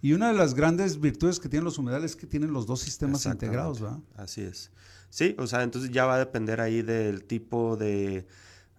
Y 0.00 0.14
una 0.14 0.28
de 0.28 0.38
las 0.38 0.54
grandes 0.54 1.00
virtudes 1.00 1.38
que 1.38 1.50
tienen 1.50 1.66
los 1.66 1.76
humedales 1.76 2.12
es 2.12 2.16
que 2.16 2.26
tienen 2.26 2.54
los 2.54 2.66
dos 2.66 2.80
sistemas 2.80 3.26
integrados, 3.26 3.82
¿verdad? 3.82 3.98
Así 4.16 4.40
es. 4.40 4.70
Sí, 5.10 5.36
o 5.38 5.46
sea, 5.46 5.62
entonces 5.62 5.90
ya 5.90 6.06
va 6.06 6.14
a 6.14 6.18
depender 6.18 6.62
ahí 6.62 6.80
del 6.80 7.24
tipo 7.24 7.76
de, 7.76 8.26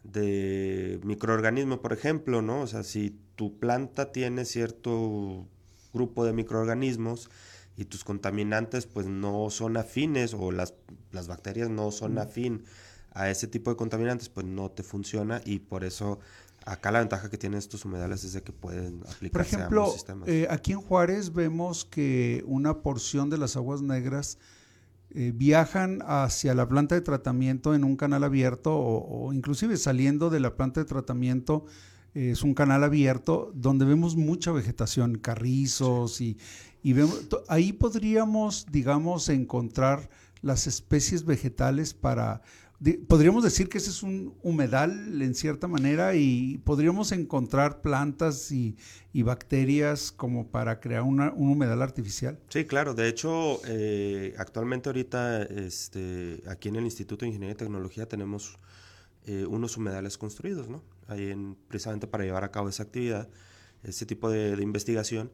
de 0.04 1.00
microorganismo, 1.04 1.82
por 1.82 1.94
ejemplo, 1.94 2.42
¿no? 2.42 2.62
O 2.62 2.68
sea, 2.68 2.82
si 2.82 3.16
tu 3.36 3.60
planta 3.60 4.12
tiene 4.12 4.46
cierto 4.46 5.48
grupo 5.94 6.26
de 6.26 6.34
microorganismos, 6.34 7.30
y 7.82 7.86
tus 7.86 8.04
contaminantes 8.04 8.86
pues 8.86 9.08
no 9.08 9.50
son 9.50 9.76
afines 9.76 10.36
o 10.36 10.52
las, 10.52 10.76
las 11.12 11.28
bacterias 11.28 11.70
no 11.70 11.92
son 11.92 12.20
afín 12.20 12.64
a 13.14 13.30
ese 13.30 13.48
tipo 13.48 13.72
de 13.72 13.76
contaminantes, 13.76 14.30
pues 14.30 14.46
no 14.46 14.70
te 14.70 14.84
funciona 14.84 15.42
y 15.44 15.60
por 15.60 15.84
eso 15.84 16.20
acá 16.64 16.92
la 16.92 17.00
ventaja 17.00 17.30
que 17.30 17.38
tienen 17.38 17.58
estos 17.58 17.84
humedales 17.84 18.24
es 18.24 18.34
de 18.34 18.44
que 18.44 18.54
pueden 18.54 19.02
aplicarse 19.10 19.30
por 19.32 19.42
ejemplo, 19.42 19.82
a 19.82 19.84
ambos 19.86 19.94
sistemas. 19.96 20.30
Eh, 20.30 20.48
aquí 20.50 20.74
en 20.74 20.82
Juárez 20.82 21.34
vemos 21.34 21.84
que 21.84 22.44
una 22.46 22.82
porción 22.82 23.32
de 23.32 23.40
las 23.40 23.56
aguas 23.56 23.82
negras 23.82 24.38
eh, 25.10 25.34
viajan 25.34 26.04
hacia 26.06 26.54
la 26.54 26.70
planta 26.70 26.94
de 26.94 27.02
tratamiento 27.02 27.74
en 27.74 27.84
un 27.84 27.98
canal 27.98 28.24
abierto 28.24 28.76
o, 28.76 29.28
o 29.28 29.34
inclusive 29.34 29.76
saliendo 29.76 30.30
de 30.30 30.40
la 30.40 30.56
planta 30.56 30.82
de 30.82 30.86
tratamiento 30.86 31.66
es 32.14 32.44
un 32.44 32.54
canal 32.54 32.84
abierto 32.84 33.52
donde 33.56 33.86
vemos 33.86 34.18
mucha 34.18 34.52
vegetación, 34.52 35.18
carrizos 35.18 36.20
y, 36.20 36.38
y 36.84 36.96
ahí 37.48 37.74
podríamos, 37.74 38.66
digamos, 38.72 39.30
encontrar 39.30 40.10
las 40.42 40.66
especies 40.68 41.26
vegetales 41.26 41.94
para, 41.94 42.42
podríamos 43.08 43.44
decir 43.44 43.70
que 43.70 43.78
ese 43.78 43.92
es 43.92 44.02
un 44.02 44.34
humedal 44.42 45.22
en 45.22 45.36
cierta 45.36 45.68
manera 45.68 46.16
y 46.16 46.58
podríamos 46.66 47.12
encontrar 47.12 47.82
plantas 47.82 48.52
y, 48.52 48.76
bacterias 49.14 50.12
como 50.12 50.48
para 50.48 50.80
crear 50.80 51.04
un 51.04 51.20
humedal 51.36 51.82
artificial. 51.84 52.40
Sí, 52.50 52.66
claro. 52.66 52.96
De 52.96 53.08
hecho, 53.08 53.62
eh, 53.68 54.34
actualmente 54.38 54.90
ahorita 54.90 55.44
este, 55.44 56.42
aquí 56.48 56.70
en 56.70 56.78
el 56.78 56.86
Instituto 56.86 57.26
de 57.26 57.28
Ingeniería 57.28 57.54
y 57.54 57.58
Tecnología 57.58 58.08
tenemos 58.08 58.58
eh, 59.26 59.46
unos 59.46 59.78
humedales 59.78 60.18
construidos, 60.18 60.68
¿no? 60.68 60.82
Ahí 61.08 61.30
en, 61.30 61.56
precisamente 61.68 62.08
para 62.08 62.24
llevar 62.24 62.44
a 62.44 62.50
cabo 62.52 62.70
esa 62.70 62.84
actividad, 62.84 63.30
ese 63.84 64.08
tipo 64.08 64.32
de 64.32 64.60
investigación. 64.64 65.32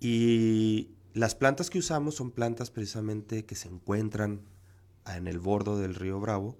Y 0.00 0.90
las 1.14 1.34
plantas 1.34 1.70
que 1.70 1.78
usamos 1.78 2.16
son 2.16 2.30
plantas 2.30 2.70
precisamente 2.70 3.44
que 3.44 3.54
se 3.54 3.68
encuentran 3.68 4.42
en 5.06 5.26
el 5.26 5.38
bordo 5.38 5.78
del 5.78 5.94
río 5.94 6.20
Bravo, 6.20 6.58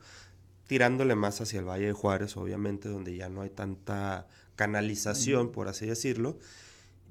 tirándole 0.66 1.14
más 1.14 1.40
hacia 1.40 1.60
el 1.60 1.68
Valle 1.68 1.86
de 1.86 1.92
Juárez, 1.92 2.36
obviamente, 2.36 2.88
donde 2.88 3.16
ya 3.16 3.28
no 3.28 3.42
hay 3.42 3.50
tanta 3.50 4.26
canalización, 4.56 5.52
por 5.52 5.68
así 5.68 5.86
decirlo, 5.86 6.38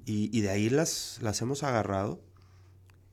y, 0.05 0.39
de 0.39 0.49
ahí 0.49 0.69
las, 0.69 1.19
las 1.21 1.41
hemos 1.41 1.63
agarrado 1.63 2.21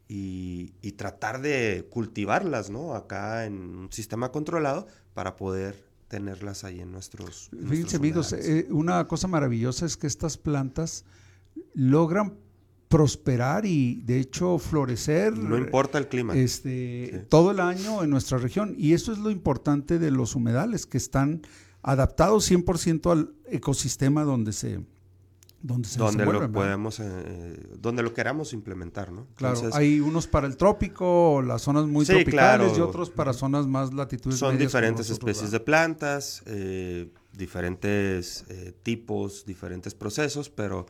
y, 0.07 0.93
tratar 0.93 1.41
de 1.41 1.89
cultivarlas, 1.91 2.71
¿no? 2.71 2.95
Acá 2.95 3.47
en 3.47 3.55
un 3.55 3.93
sistema 3.93 4.31
controlado 4.31 4.87
para 5.13 5.35
poder 5.35 5.85
tenerlas 6.07 6.63
ahí 6.63 6.81
en 6.81 6.93
nuestros... 6.93 7.51
Fíjense 7.69 7.97
amigos, 7.97 8.33
eh, 8.33 8.69
una 8.71 9.09
cosa 9.09 9.27
maravillosa 9.27 9.87
es 9.87 9.97
que 9.97 10.07
estas 10.07 10.39
plantas 10.39 11.05
logran 11.75 12.39
prosperar 12.95 13.67
y 13.67 14.03
de 14.05 14.21
hecho 14.21 14.57
florecer. 14.57 15.37
No 15.37 15.59
importa 15.59 15.99
el 15.99 16.07
clima. 16.07 16.37
Este, 16.37 17.27
Todo 17.29 17.51
el 17.51 17.59
año 17.59 18.05
en 18.05 18.11
nuestra 18.11 18.39
región. 18.39 18.77
Y 18.79 18.93
eso 18.93 19.11
es 19.11 19.19
lo 19.19 19.33
importante 19.33 19.99
de 19.99 20.13
los 20.13 20.37
humedales, 20.37 20.87
que 20.87 20.97
están 20.97 21.43
adaptados 21.83 22.49
100% 22.49 23.11
al 23.11 23.35
ecosistema 23.47 24.23
donde 24.23 24.53
se 24.53 24.81
donde 25.61 25.89
se 25.89 25.99
donde 25.99 26.25
lo 26.25 26.53
podemos 26.53 27.01
eh, 27.01 27.69
donde 27.81 28.03
lo 28.03 28.13
queramos 28.13 28.53
implementar 28.53 29.13
no 29.13 29.27
claro 29.35 29.61
hay 29.73 29.99
unos 29.99 30.27
para 30.27 30.47
el 30.47 30.59
trópico 30.59 31.43
las 31.43 31.63
zonas 31.63 31.87
muy 31.87 32.05
tropicales 32.05 32.77
y 32.77 32.81
otros 32.81 33.09
para 33.09 33.33
zonas 33.33 33.67
más 33.67 33.95
latitudes 33.95 34.39
son 34.39 34.59
diferentes 34.59 35.09
especies 35.09 35.51
de 35.51 35.61
plantas 35.61 36.43
eh, 36.47 37.11
diferentes 37.33 38.45
eh, 38.49 38.75
tipos 38.83 39.47
diferentes 39.47 39.95
procesos 39.95 40.51
pero 40.51 40.85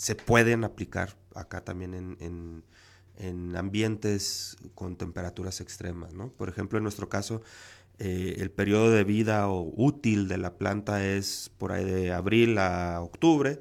se 0.00 0.14
pueden 0.14 0.64
aplicar 0.64 1.14
acá 1.34 1.62
también 1.62 2.16
en, 2.20 2.64
ambientes 3.54 4.56
con 4.74 4.96
temperaturas 4.96 5.60
extremas. 5.60 6.14
¿no? 6.14 6.30
Por 6.30 6.48
ejemplo, 6.48 6.78
en 6.78 6.84
nuestro 6.84 7.10
caso, 7.10 7.42
eh, 7.98 8.36
el 8.38 8.50
periodo 8.50 8.90
de 8.92 9.04
vida 9.04 9.46
o 9.48 9.70
útil 9.76 10.26
de 10.26 10.38
la 10.38 10.54
planta 10.54 11.04
es 11.04 11.52
por 11.58 11.72
ahí 11.72 11.84
de 11.84 12.14
abril 12.14 12.56
a 12.56 13.02
octubre 13.02 13.60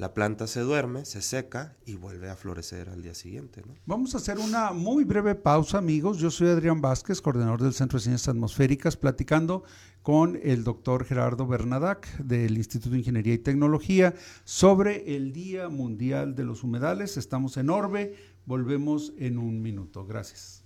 la 0.00 0.14
planta 0.14 0.46
se 0.46 0.60
duerme, 0.60 1.04
se 1.04 1.20
seca 1.20 1.76
y 1.84 1.96
vuelve 1.96 2.30
a 2.30 2.36
florecer 2.36 2.88
al 2.88 3.02
día 3.02 3.12
siguiente. 3.12 3.62
Vamos 3.84 4.14
a 4.14 4.16
hacer 4.16 4.38
una 4.38 4.72
muy 4.72 5.04
breve 5.04 5.34
pausa, 5.34 5.76
amigos. 5.76 6.16
Yo 6.16 6.30
soy 6.30 6.48
Adrián 6.48 6.80
Vázquez, 6.80 7.20
coordinador 7.20 7.62
del 7.62 7.74
Centro 7.74 7.98
de 7.98 8.04
Ciencias 8.04 8.28
Atmosféricas, 8.28 8.96
platicando 8.96 9.62
con 10.02 10.40
el 10.42 10.64
doctor 10.64 11.04
Gerardo 11.04 11.46
Bernadac 11.46 12.16
del 12.16 12.56
Instituto 12.56 12.92
de 12.92 13.00
Ingeniería 13.00 13.34
y 13.34 13.38
Tecnología 13.38 14.14
sobre 14.44 15.16
el 15.16 15.34
Día 15.34 15.68
Mundial 15.68 16.34
de 16.34 16.44
los 16.44 16.64
Humedales. 16.64 17.18
Estamos 17.18 17.58
en 17.58 17.68
Orbe. 17.68 18.14
Volvemos 18.46 19.12
en 19.18 19.36
un 19.36 19.60
minuto. 19.60 20.06
Gracias. 20.06 20.64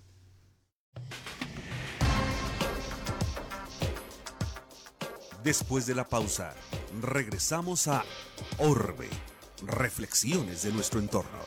Después 5.43 5.85
de 5.85 5.93
la 5.93 6.07
pausa, 6.07 6.55
regresamos 7.01 7.87
a 7.87 8.03
Orbe, 8.57 9.09
reflexiones 9.65 10.63
de 10.63 10.71
nuestro 10.71 10.99
entorno. 10.99 11.39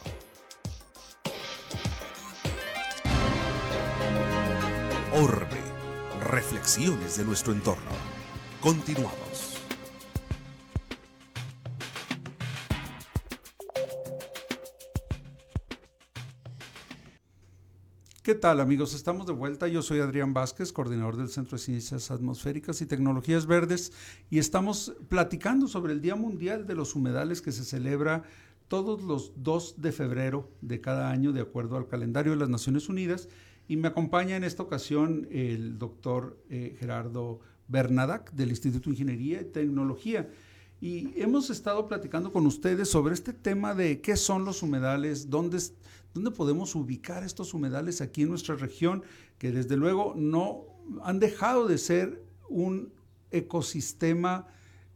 Orbe, 5.15 5.61
reflexiones 6.21 7.17
de 7.17 7.25
nuestro 7.25 7.53
entorno. 7.53 7.91
Continuamos. 8.61 9.28
¿Qué 18.23 18.35
tal 18.35 18.61
amigos? 18.61 18.95
Estamos 18.95 19.27
de 19.27 19.33
vuelta. 19.33 19.69
Yo 19.69 19.81
soy 19.81 20.01
Adrián 20.01 20.35
Vázquez, 20.35 20.73
coordinador 20.73 21.17
del 21.17 21.29
Centro 21.29 21.57
de 21.57 21.63
Ciencias 21.63 22.11
Atmosféricas 22.11 22.83
y 22.83 22.87
Tecnologías 22.87 23.47
Verdes 23.47 23.93
y 24.29 24.39
estamos 24.39 24.95
platicando 25.09 25.69
sobre 25.69 25.93
el 25.93 26.03
Día 26.03 26.17
Mundial 26.17 26.67
de 26.67 26.75
los 26.75 26.95
Humedales 26.95 27.41
que 27.41 27.53
se 27.53 27.65
celebra 27.65 28.25
todos 28.67 29.03
los 29.03 29.33
2 29.37 29.81
de 29.81 29.93
febrero 29.93 30.51
de 30.61 30.81
cada 30.81 31.11
año 31.11 31.33
de 31.33 31.41
acuerdo 31.41 31.77
al 31.77 31.87
calendario 31.87 32.33
de 32.33 32.39
las 32.39 32.51
Naciones 32.51 32.89
Unidas 32.89 33.29
y 33.69 33.77
me 33.77 33.89
acompaña 33.89 34.37
en 34.37 34.45
esta 34.45 34.65
ocasión 34.65 35.29
el 35.31 35.79
doctor 35.79 36.43
eh, 36.51 36.77
Gerardo 36.81 37.41
Bernadac 37.69 38.33
del 38.33 38.51
Instituto 38.51 38.91
de 38.91 38.97
Ingeniería 38.97 39.41
y 39.41 39.45
Tecnología. 39.45 40.29
Y 40.81 41.21
hemos 41.21 41.51
estado 41.51 41.89
platicando 41.89 42.33
con 42.33 42.47
ustedes 42.47 42.89
sobre 42.89 43.15
este 43.15 43.33
tema 43.33 43.75
de 43.75 44.01
qué 44.01 44.17
son 44.17 44.45
los 44.45 44.63
humedales, 44.63 45.29
dónde, 45.29 45.59
dónde 46.15 46.31
podemos 46.31 46.75
ubicar 46.75 47.23
estos 47.23 47.55
humedales 47.55 48.01
aquí 48.01 48.23
en 48.23 48.31
nuestra 48.31 48.57
región, 48.57 49.03
que 49.39 49.53
desde 49.53 49.77
luego 49.77 50.15
no 50.17 50.65
han 51.03 51.19
dejado 51.19 51.67
de 51.67 51.79
ser 51.79 52.23
un 52.49 52.93
ecosistema 53.31 54.47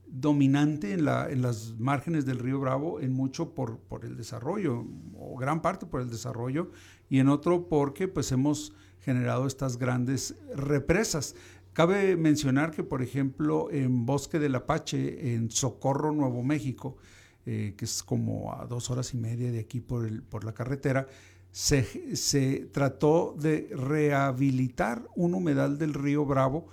dominante 0.06 0.92
en, 0.92 1.04
la, 1.04 1.30
en 1.30 1.42
las 1.42 1.74
márgenes 1.78 2.26
del 2.26 2.38
río 2.38 2.60
Bravo, 2.60 3.00
en 3.00 3.12
mucho 3.12 3.54
por, 3.54 3.78
por 3.78 4.04
el 4.04 4.16
desarrollo, 4.16 4.84
o 5.18 5.36
gran 5.36 5.62
parte 5.62 5.86
por 5.86 6.02
el 6.02 6.10
desarrollo, 6.10 6.70
y 7.08 7.18
en 7.18 7.28
otro 7.28 7.68
porque 7.68 8.08
pues 8.08 8.30
hemos 8.32 8.74
generado 9.00 9.46
estas 9.46 9.78
grandes 9.78 10.36
represas. 10.54 11.34
Cabe 11.72 12.16
mencionar 12.16 12.70
que, 12.70 12.82
por 12.82 13.02
ejemplo, 13.02 13.70
en 13.70 14.04
Bosque 14.04 14.38
del 14.38 14.54
Apache, 14.54 15.34
en 15.34 15.50
Socorro, 15.50 16.12
Nuevo 16.12 16.42
México, 16.42 16.96
eh, 17.46 17.74
que 17.76 17.84
es 17.84 18.02
como 18.02 18.52
a 18.52 18.66
dos 18.66 18.90
horas 18.90 19.14
y 19.14 19.16
media 19.16 19.50
de 19.50 19.60
aquí 19.60 19.80
por, 19.80 20.06
el, 20.06 20.22
por 20.22 20.44
la 20.44 20.52
carretera, 20.52 21.06
se, 21.50 22.16
se, 22.16 22.68
trató 22.72 23.36
de 23.38 23.68
rehabilitar 23.74 25.06
un 25.14 25.34
humedal 25.34 25.76
del 25.76 25.92
río 25.92 26.24
Bravo 26.24 26.68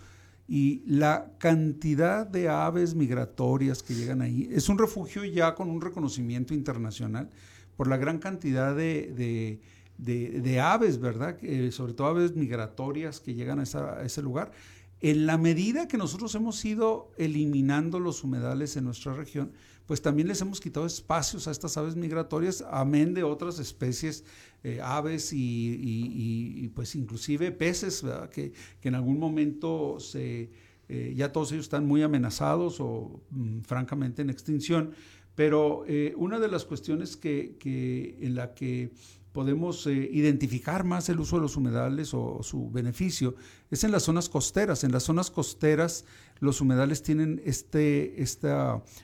y 0.47 0.81
la 0.87 1.31
cantidad 1.37 2.25
de 2.25 2.49
aves 2.49 2.95
migratorias 2.95 3.83
que 3.83 3.93
llegan 3.93 4.21
ahí. 4.21 4.49
Es 4.51 4.67
un 4.67 4.79
refugio 4.79 5.23
ya 5.23 5.53
con 5.53 5.69
un 5.69 5.79
reconocimiento 5.79 6.55
internacional 6.55 7.29
por 7.77 7.87
la 7.87 7.97
gran 7.97 8.17
cantidad 8.17 8.75
de, 8.75 9.61
aves, 10.61 10.99
¿verdad? 10.99 11.37
sobre 11.71 11.93
todo 11.93 12.07
aves 12.07 12.35
migratorias 12.35 13.19
que 13.19 13.35
llegan 13.35 13.59
a, 13.59 14.01
ese 14.03 14.21
lugar. 14.21 14.51
En 15.01 15.25
la 15.27 15.37
medida 15.37 15.87
que 15.87 15.97
nosotros 15.97 16.33
hemos 16.35 16.65
ido 16.65 17.11
eliminando 17.17 17.99
los 17.99 18.23
humedales 18.23 18.75
en 18.75 18.85
nuestra 18.85 19.13
región, 19.13 19.53
pues 19.89 20.03
también 20.03 20.27
les 20.27 20.39
hemos 20.39 20.61
quitado 20.61 20.85
espacios 20.85 21.47
a 21.47 21.51
estas 21.51 21.75
aves 21.75 21.95
migratorias, 21.95 22.63
amén 22.69 23.15
de 23.15 23.23
otras 23.23 23.57
especies, 23.57 24.23
eh, 24.63 24.79
aves 24.83 25.31
y, 25.33 26.71
pues 26.75 26.93
inclusive 26.93 27.51
peces, 27.51 28.05
Que, 28.31 28.53
en 28.83 28.93
algún 28.93 29.17
momento 29.17 29.99
se, 29.99 30.51
eh, 30.89 31.13
ya 31.15 31.31
todos 31.31 31.51
ellos 31.53 31.65
están 31.65 31.87
muy 31.87 32.03
amenazados 32.03 32.79
o 32.79 33.19
mm, 33.31 33.61
francamente 33.61 34.21
en 34.21 34.29
extinción. 34.29 34.91
Pero 35.33 35.85
eh, 35.87 36.13
una 36.17 36.39
de 36.39 36.49
las 36.49 36.65
cuestiones 36.65 37.17
que, 37.17 37.55
que 37.59 38.15
en 38.21 38.35
la 38.35 38.53
que 38.53 38.91
podemos 39.31 39.85
eh, 39.87 40.09
identificar 40.11 40.83
más 40.83 41.09
el 41.09 41.19
uso 41.19 41.35
de 41.37 41.43
los 41.43 41.55
humedales 41.55 42.13
o, 42.13 42.41
su 42.41 42.69
beneficio 42.71 43.35
es 43.69 43.83
en 43.83 43.91
las 43.91 44.03
zonas 44.03 44.29
costeras. 44.29 44.83
En 44.83 44.91
las 44.91 45.03
zonas 45.03 45.29
costeras 45.31 46.05
los 46.39 46.61
humedales 46.61 47.03
tienen 47.03 47.41
este, 47.45 48.21
este 48.21 48.49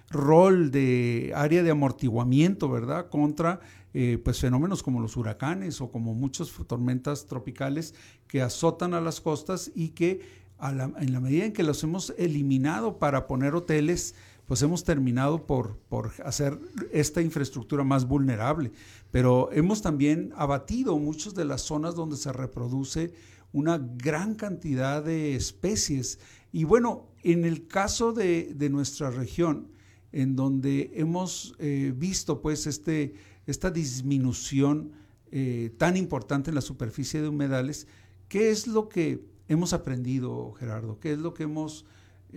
rol 0.09 0.71
de 0.71 1.31
área 1.35 1.63
de 1.63 1.71
amortiguamiento, 1.71 2.69
¿verdad? 2.69 3.09
Contra 3.09 3.59
eh, 3.93 4.19
pues 4.23 4.39
fenómenos 4.39 4.83
como 4.83 4.99
los 4.99 5.15
huracanes 5.15 5.79
o 5.79 5.91
como 5.91 6.13
muchas 6.13 6.51
tormentas 6.67 7.27
tropicales 7.27 7.93
que 8.27 8.41
azotan 8.41 8.93
a 8.93 9.01
las 9.01 9.21
costas 9.21 9.71
y 9.73 9.89
que 9.89 10.45
en 10.61 11.13
la 11.13 11.19
medida 11.19 11.45
en 11.45 11.53
que 11.53 11.63
los 11.63 11.83
hemos 11.83 12.13
eliminado 12.17 12.97
para 12.97 13.27
poner 13.27 13.55
hoteles, 13.55 14.15
pues 14.47 14.61
hemos 14.61 14.83
terminado 14.83 15.45
por, 15.45 15.77
por 15.89 16.11
hacer 16.23 16.59
esta 16.91 17.21
infraestructura 17.21 17.83
más 17.83 18.07
vulnerable. 18.07 18.71
Pero 19.11 19.51
hemos 19.51 19.81
también 19.81 20.33
abatido 20.35 20.97
muchas 20.99 21.33
de 21.33 21.45
las 21.45 21.61
zonas 21.61 21.95
donde 21.95 22.17
se 22.17 22.31
reproduce 22.31 23.13
una 23.51 23.77
gran 23.77 24.35
cantidad 24.35 25.03
de 25.03 25.35
especies. 25.35 26.19
Y 26.51 26.63
bueno, 26.63 27.07
en 27.23 27.45
el 27.45 27.67
caso 27.67 28.13
de, 28.13 28.55
nuestra 28.69 29.09
región, 29.09 29.69
en 30.11 30.35
donde 30.35 30.91
hemos 30.95 31.55
eh, 31.59 31.93
visto 31.95 32.41
pues 32.41 32.67
este, 32.67 33.13
esta 33.47 33.71
disminución 33.71 34.91
eh, 35.31 35.73
tan 35.77 35.97
importante 35.97 36.51
en 36.51 36.55
la 36.55 36.61
superficie 36.61 37.21
de 37.21 37.29
humedales, 37.29 37.87
¿qué 38.27 38.51
es 38.51 38.67
lo 38.67 38.89
que 38.89 39.25
hemos 39.47 39.73
aprendido, 39.73 40.51
Gerardo? 40.53 40.99
¿Qué 40.99 41.13
es 41.13 41.19
lo 41.19 41.33
que 41.33 41.43
hemos 41.43 41.85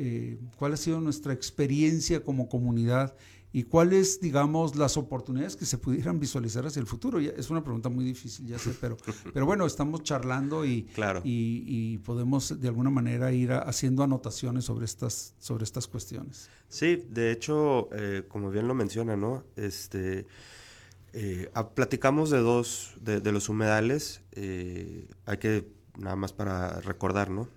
eh, 0.01 0.39
cuál 0.57 0.75
ha 0.75 0.77
sido 0.77 1.01
nuestra 1.01 1.33
experiencia 1.33 2.23
como 2.23 2.49
comunidad 2.49 3.17
y 3.53 3.65
cuáles, 3.65 4.21
digamos, 4.21 4.77
las 4.77 4.97
oportunidades 4.97 5.57
que 5.57 5.67
se 5.67 5.77
pudieran 5.77 6.21
visualizar 6.21 6.65
hacia 6.65 6.79
el 6.79 6.87
futuro. 6.87 7.19
es 7.19 7.51
una 7.51 7.65
pregunta 7.65 7.89
muy 7.89 8.05
difícil, 8.05 8.47
ya 8.47 8.61
sé, 8.61 8.77
pero, 8.81 8.97
pero 9.35 9.45
bueno, 9.45 9.67
estamos 9.67 10.05
charlando 10.05 10.65
y, 10.65 10.87
y, 11.25 11.99
podemos 11.99 12.61
de 12.61 12.69
alguna 12.69 12.91
manera 12.91 13.33
ir 13.33 13.51
haciendo 13.51 14.05
anotaciones 14.05 14.67
sobre 14.67 14.85
estas, 14.85 15.35
sobre 15.41 15.65
estas 15.65 15.89
cuestiones. 15.89 16.49
Sí, 16.69 17.05
de 17.11 17.33
hecho, 17.33 17.89
eh, 17.93 18.23
como 18.29 18.51
bien 18.53 18.69
lo 18.69 18.77
menciona, 18.77 19.17
¿no? 19.17 19.43
Este, 19.57 20.27
eh, 21.13 21.51
platicamos 21.75 22.31
de 22.31 22.39
dos, 22.39 22.95
de, 23.01 23.21
de 23.21 23.33
los 23.33 23.49
humedales, 23.49 24.23
hay 24.37 25.39
que, 25.41 25.67
nada 25.99 26.15
más 26.15 26.33
para 26.33 26.81
recordar, 26.83 27.31
¿no? 27.31 27.49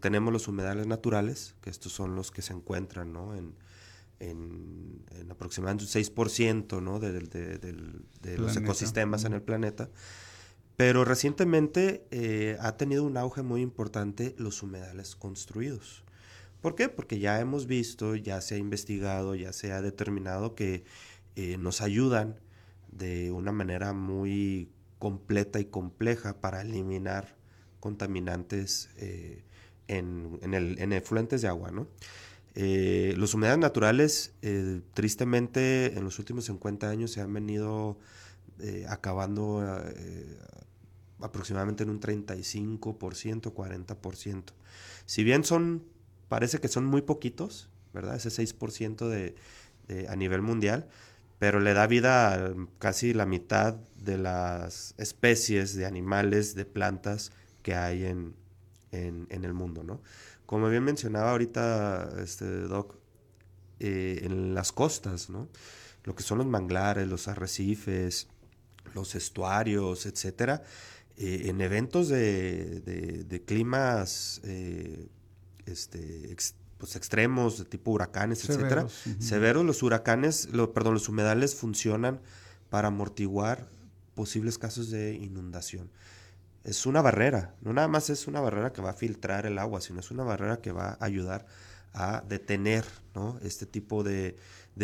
Tenemos 0.00 0.32
los 0.32 0.48
humedales 0.48 0.86
naturales, 0.86 1.54
que 1.60 1.70
estos 1.70 1.92
son 1.92 2.14
los 2.14 2.30
que 2.30 2.42
se 2.42 2.52
encuentran 2.52 3.14
en, 3.36 3.54
en, 4.20 5.30
aproximadamente 5.30 5.84
un 5.84 5.90
6% 5.90 6.82
¿no? 6.82 6.98
de, 6.98 7.12
de, 7.12 8.38
los 8.38 8.56
ecosistemas 8.56 9.24
en 9.24 9.32
el 9.32 9.42
planeta. 9.42 9.90
Pero 10.76 11.04
recientemente 11.04 12.06
eh, 12.10 12.58
ha 12.60 12.76
tenido 12.76 13.04
un 13.04 13.16
auge 13.16 13.42
muy 13.42 13.62
importante 13.62 14.34
los 14.38 14.62
humedales 14.62 15.16
construidos. 15.16 16.04
¿Por 16.60 16.74
qué? 16.74 16.88
Porque 16.88 17.18
ya 17.18 17.40
hemos 17.40 17.66
visto, 17.66 18.14
ya 18.14 18.40
se 18.40 18.56
ha 18.56 18.58
investigado, 18.58 19.34
ya 19.34 19.52
se 19.52 19.72
ha 19.72 19.80
determinado 19.80 20.54
que 20.54 20.84
eh, 21.34 21.56
nos 21.58 21.80
ayudan 21.80 22.40
de 22.90 23.30
una 23.30 23.52
manera 23.52 23.92
muy 23.92 24.70
completa 24.98 25.60
y 25.60 25.66
compleja 25.66 26.40
para 26.40 26.62
eliminar 26.62 27.36
contaminantes 27.80 28.90
eh, 28.96 29.44
en, 29.88 30.38
en 30.42 30.92
efluentes 30.92 31.42
de 31.42 31.48
agua. 31.48 31.70
¿no? 31.70 31.86
Eh, 32.58 33.12
los 33.18 33.34
humedales 33.34 33.60
naturales, 33.60 34.32
eh, 34.40 34.80
tristemente, 34.94 35.98
en 35.98 36.04
los 36.04 36.18
últimos 36.18 36.46
50 36.46 36.88
años 36.88 37.12
se 37.12 37.20
han 37.20 37.32
venido 37.32 37.98
acabando 38.88 39.62
aproximadamente 41.20 41.82
en 41.82 41.90
un 41.90 42.00
35%, 42.00 43.52
40%. 43.52 44.44
Si 45.04 45.24
bien 45.24 45.44
son, 45.44 45.84
parece 46.30 46.58
que 46.58 46.68
son 46.68 46.86
muy 46.86 47.02
poquitos, 47.02 47.68
¿verdad? 47.92 48.16
Ese 48.16 48.30
6% 48.30 49.08
de, 49.08 49.34
a 50.08 50.16
nivel 50.16 50.40
mundial, 50.40 50.88
pero 51.38 51.60
le 51.60 51.74
da 51.74 51.86
vida 51.86 52.32
a 52.32 52.54
casi 52.78 53.12
la 53.12 53.26
mitad 53.26 53.74
de 54.02 54.16
las 54.16 54.94
especies 54.96 55.76
de 55.76 55.84
animales, 55.84 56.54
de 56.54 56.64
plantas 56.64 57.32
que 57.62 57.74
hay 57.74 58.04
en, 58.04 58.34
el 58.96 59.52
mundo, 59.52 59.82
¿no? 59.82 60.00
Como 60.46 60.68
bien 60.68 60.84
mencionaba 60.84 61.32
ahorita 61.32 62.12
este 62.22 62.46
Doc, 62.62 62.96
eh, 63.80 64.20
en 64.22 64.54
las 64.54 64.72
costas, 64.72 65.28
¿no? 65.28 65.48
Lo 66.04 66.14
que 66.14 66.22
son 66.22 66.38
los 66.38 66.46
manglares, 66.46 67.06
los 67.08 67.28
arrecifes, 67.28 68.28
los 68.94 69.14
estuarios, 69.14 70.06
etcétera, 70.06 70.62
eh, 71.16 71.42
en 71.46 71.60
eventos 71.60 72.08
de, 72.08 73.42
climas 73.44 74.40
eh, 74.44 75.08
este, 75.66 76.36
pues 76.78 76.94
extremos, 76.94 77.58
de 77.58 77.64
tipo 77.64 77.90
huracanes, 77.90 78.48
etcétera, 78.48 78.86
severos, 79.18 79.64
los 79.64 79.82
huracanes, 79.82 80.48
perdón, 80.72 80.94
los 80.94 81.08
humedales 81.08 81.54
funcionan 81.54 82.20
para 82.70 82.88
amortiguar 82.88 83.68
posibles 84.14 84.58
casos 84.58 84.90
de 84.90 85.14
inundación 85.14 85.90
es 86.66 86.84
una 86.84 87.00
barrera, 87.00 87.54
no 87.62 87.72
nada 87.72 87.86
más 87.86 88.10
es 88.10 88.26
una 88.26 88.40
barrera 88.40 88.72
que 88.72 88.82
va 88.82 88.90
a 88.90 88.94
filtrar 88.94 89.46
el 89.46 89.58
agua, 89.58 89.80
sino 89.80 90.00
es 90.00 90.10
una 90.10 90.24
barrera 90.24 90.60
que 90.60 90.72
va 90.72 90.98
a 91.00 91.04
ayudar 91.04 91.46
a 91.92 92.24
detener 92.28 92.84
este 93.42 93.66
tipo 93.66 94.02
de, 94.02 94.36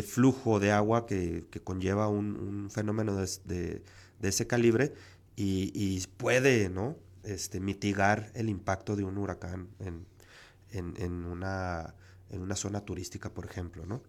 flujo 0.02 0.60
de 0.60 0.70
agua 0.70 1.06
que, 1.06 1.44
conlleva 1.64 2.08
un, 2.08 2.70
fenómeno 2.70 3.16
de, 3.16 3.82
ese 4.22 4.46
calibre 4.46 4.94
y, 5.34 6.00
puede 6.16 6.70
¿no? 6.70 6.96
este, 7.24 7.58
mitigar 7.58 8.30
el 8.34 8.48
impacto 8.48 8.94
de 8.94 9.04
un 9.04 9.18
huracán 9.18 9.68
en, 9.80 11.24
una, 11.26 11.94
en 12.30 12.40
una 12.40 12.54
zona 12.54 12.80
turística, 12.82 13.34
por 13.34 13.44
ejemplo. 13.44 13.84
¿no? 13.86 14.02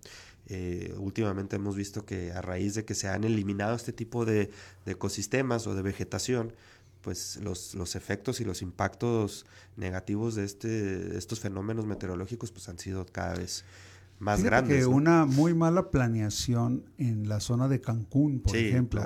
Eh, 0.47 0.93
últimamente 0.97 1.55
hemos 1.55 1.75
visto 1.75 2.05
que 2.05 2.31
a 2.31 2.41
raíz 2.41 2.75
de 2.75 2.83
que 2.85 2.95
se 2.95 3.07
han 3.07 3.23
eliminado 3.23 3.75
este 3.75 3.93
tipo 3.93 4.25
de, 4.25 4.49
ecosistemas 4.85 5.67
o 5.67 5.75
de 5.75 5.81
vegetación, 5.81 6.53
pues 7.03 7.37
los, 7.43 7.75
los, 7.75 7.95
efectos 7.95 8.39
y 8.39 8.45
los 8.45 8.61
impactos 8.61 9.45
negativos 9.75 10.35
de, 10.35 10.45
este, 10.45 11.17
estos 11.17 11.39
fenómenos 11.39 11.85
meteorológicos 11.85 12.51
pues 12.51 12.69
han 12.69 12.79
sido 12.79 13.05
cada 13.05 13.35
vez 13.35 13.65
más 14.19 14.41
grandes. 14.41 14.79
Que 14.79 14.85
una 14.85 15.25
muy 15.25 15.53
mala 15.53 15.91
planeación 15.91 16.85
en 16.97 17.27
la 17.27 17.41
zona 17.41 17.67
de 17.67 17.81
Cancún, 17.81 18.39
por 18.39 18.55
ejemplo, 18.55 19.03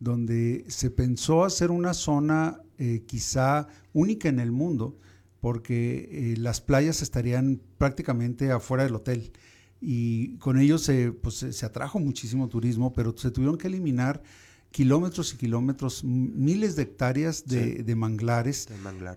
donde 0.00 0.64
se 0.68 0.90
pensó 0.90 1.44
hacer 1.44 1.70
una 1.70 1.94
zona 1.94 2.60
eh, 2.78 3.04
quizá 3.06 3.68
única 3.92 4.28
en 4.28 4.40
el 4.40 4.50
mundo, 4.50 4.98
porque 5.40 6.08
eh, 6.10 6.36
las 6.36 6.60
playas 6.60 7.00
estarían 7.00 7.60
prácticamente 7.78 8.50
afuera 8.50 8.82
del 8.82 8.96
hotel 8.96 9.32
y 9.80 10.36
con 10.38 10.58
ello 10.58 10.78
se, 10.78 11.12
pues, 11.12 11.36
se 11.36 11.66
atrajo 11.66 12.00
muchísimo 12.00 12.48
turismo, 12.48 12.92
pero 12.92 13.16
se 13.16 13.30
tuvieron 13.30 13.56
que 13.56 13.68
eliminar 13.68 14.22
kilómetros 14.70 15.32
y 15.32 15.36
kilómetros, 15.36 16.04
miles 16.04 16.76
de 16.76 16.82
hectáreas 16.82 17.46
de, 17.46 17.94
manglares. 17.96 18.68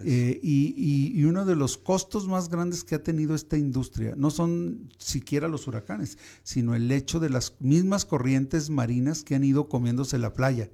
Eh, 0.06 0.40
y, 0.42 1.24
uno 1.24 1.46
de 1.46 1.56
los 1.56 1.78
costos 1.78 2.28
más 2.28 2.50
grandes 2.50 2.84
que 2.84 2.96
ha 2.96 3.04
tenido 3.04 3.36
esta 3.36 3.58
industria 3.58 4.14
no 4.16 4.32
son 4.32 4.90
siquiera 4.98 5.48
los 5.48 5.68
huracanes, 5.68 6.18
sino 6.44 6.76
el 6.76 6.92
hecho 6.92 7.20
de 7.20 7.30
las 7.30 7.56
mismas 7.60 8.06
corrientes 8.06 8.70
marinas 8.70 9.24
que 9.24 9.36
han 9.36 9.44
ido 9.44 9.68
comiéndose 9.68 10.18
la 10.18 10.34
playa 10.34 10.70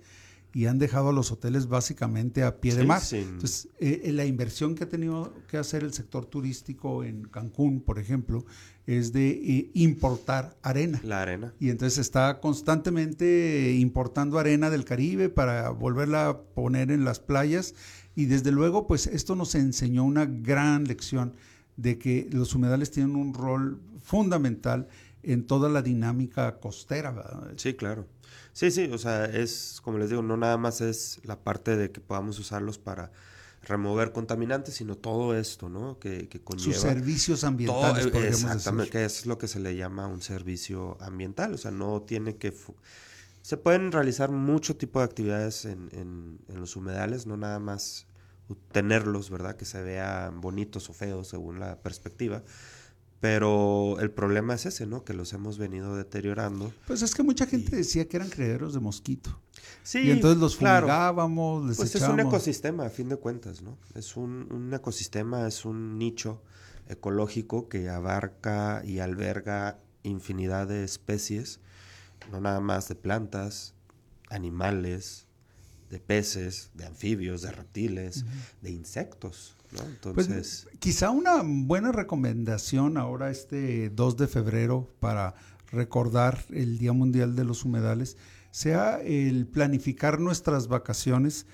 y 0.55 0.67
han 0.67 0.79
dejado 0.79 1.09
a 1.09 1.11
los 1.11 1.33
hoteles 1.33 1.67
básicamente 1.67 2.41
a 2.41 2.61
pie 2.61 2.75
de 2.75 2.85
mar. 2.85 3.01
Entonces, 3.11 3.67
eh, 3.77 4.03
eh, 4.05 4.13
la 4.13 4.23
inversión 4.23 4.73
que 4.73 4.85
ha 4.85 4.89
tenido 4.89 5.33
que 5.49 5.57
hacer 5.57 5.83
el 5.83 5.91
sector 5.91 6.27
turístico 6.27 7.03
en 7.03 7.25
Cancún, 7.25 7.81
por 7.81 7.99
ejemplo, 7.99 8.45
es 8.87 9.11
de 9.11 9.31
eh, 9.31 9.71
importar 9.73 10.55
arena. 10.61 11.01
La 11.03 11.23
arena. 11.23 11.53
Y 11.59 11.71
entonces 11.71 11.99
está 11.99 12.39
constantemente 12.39 13.73
importando 13.77 14.39
arena 14.39 14.69
del 14.69 14.85
Caribe 14.85 15.27
para 15.27 15.71
volverla 15.71 16.29
a 16.29 16.41
poner 16.41 16.89
en 16.89 17.03
las 17.03 17.19
playas. 17.19 17.75
Y 18.15 18.27
desde 18.27 18.53
luego, 18.53 18.87
pues 18.87 19.07
esto 19.07 19.35
nos 19.35 19.55
enseñó 19.55 20.05
una 20.05 20.25
gran 20.25 20.85
lección 20.85 21.33
de 21.75 21.97
que 21.97 22.29
los 22.31 22.55
humedales 22.55 22.91
tienen 22.91 23.17
un 23.17 23.33
rol 23.33 23.81
fundamental 24.01 24.87
en 25.21 25.47
toda 25.47 25.67
la 25.67 25.81
dinámica 25.81 26.59
costera. 26.61 27.11
¿verdad? 27.11 27.51
Sí, 27.57 27.73
claro. 27.73 28.07
Sí, 28.53 28.71
sí, 28.71 28.89
o 28.91 28.97
sea, 28.97 29.25
es, 29.25 29.79
como 29.83 29.97
les 29.97 30.09
digo, 30.09 30.21
no 30.21 30.37
nada 30.37 30.57
más 30.57 30.81
es 30.81 31.19
la 31.23 31.43
parte 31.43 31.75
de 31.75 31.91
que 31.91 32.01
podamos 32.01 32.39
usarlos 32.39 32.77
para 32.77 33.11
remover 33.63 34.11
contaminantes, 34.11 34.75
sino 34.75 34.95
todo 34.95 35.35
esto, 35.35 35.69
¿no? 35.69 35.99
Que, 35.99 36.29
que 36.29 36.39
conlleva... 36.41 36.73
Sus 36.73 36.81
servicios 36.81 37.43
ambientales, 37.43 38.03
todo, 38.03 38.11
podríamos 38.13 38.43
Exactamente, 38.43 38.97
decir. 38.97 39.01
que 39.01 39.05
es 39.05 39.25
lo 39.25 39.37
que 39.37 39.47
se 39.47 39.59
le 39.59 39.75
llama 39.75 40.07
un 40.07 40.21
servicio 40.21 40.97
ambiental, 41.01 41.53
o 41.53 41.57
sea, 41.57 41.71
no 41.71 42.01
tiene 42.03 42.37
que... 42.37 42.53
Se 43.41 43.57
pueden 43.57 43.91
realizar 43.91 44.31
mucho 44.31 44.75
tipo 44.75 44.99
de 44.99 45.05
actividades 45.05 45.65
en, 45.65 45.89
en, 45.91 46.39
en 46.47 46.59
los 46.59 46.75
humedales, 46.75 47.27
no 47.27 47.37
nada 47.37 47.59
más 47.59 48.07
tenerlos, 48.71 49.29
¿verdad? 49.29 49.55
Que 49.55 49.65
se 49.65 49.81
vean 49.81 50.41
bonitos 50.41 50.89
o 50.89 50.93
feos 50.93 51.27
según 51.27 51.59
la 51.59 51.81
perspectiva, 51.81 52.43
pero 53.25 53.97
el 54.01 54.11
problema 54.11 54.53
es 54.53 54.67
ese, 54.67 54.85
¿no? 54.85 55.03
Que 55.03 55.15
los 55.15 55.33
hemos 55.33 55.57
venido 55.57 55.95
deteriorando. 55.95 56.71
Pues 56.85 57.01
es 57.01 57.15
que 57.15 57.23
mucha 57.23 57.47
gente 57.47 57.71
y... 57.73 57.77
decía 57.79 58.07
que 58.07 58.17
eran 58.17 58.29
criaderos 58.29 58.75
de 58.75 58.79
mosquito. 58.79 59.41
Sí, 59.81 60.01
y 60.01 60.11
entonces 60.11 60.39
los 60.39 60.55
fumigábamos, 60.57 61.61
claro. 61.61 61.67
les 61.67 61.77
Pues 61.77 61.95
echábamos. 61.95 62.19
es 62.19 62.23
un 62.23 62.29
ecosistema, 62.29 62.85
a 62.85 62.89
fin 62.91 63.09
de 63.09 63.15
cuentas, 63.15 63.63
¿no? 63.63 63.79
Es 63.95 64.15
un, 64.15 64.47
un, 64.51 64.71
ecosistema, 64.75 65.47
es 65.47 65.65
un 65.65 65.97
nicho 65.97 66.43
ecológico 66.87 67.67
que 67.67 67.89
abarca 67.89 68.83
y 68.85 68.99
alberga 68.99 69.79
infinidad 70.03 70.67
de 70.67 70.83
especies, 70.83 71.61
no 72.31 72.39
nada 72.41 72.59
más 72.59 72.87
de 72.89 72.93
plantas, 72.93 73.73
animales, 74.29 75.25
de 75.89 75.99
peces, 75.99 76.69
de 76.75 76.85
anfibios, 76.85 77.41
de 77.41 77.51
reptiles, 77.51 78.17
uh 78.17 78.25
-huh. 78.25 78.61
de 78.61 78.69
insectos. 78.69 79.55
¿No? 79.75 79.83
Entonces, 79.83 80.61
pues, 80.65 80.67
quizá 80.79 81.09
una 81.09 81.41
buena 81.43 81.91
recomendación 81.91 82.97
ahora 82.97 83.29
este 83.29 83.89
2 83.89 84.17
de 84.17 84.27
febrero 84.27 84.89
para 84.99 85.35
recordar 85.71 86.43
el 86.49 86.77
Día 86.77 86.93
Mundial 86.93 87.35
de 87.35 87.43
los 87.43 87.65
Humedales 87.65 88.17
sea 88.51 89.01
el 89.01 89.47
planificar 89.47 90.19
nuestras 90.19 90.67
vacaciones 90.67 91.45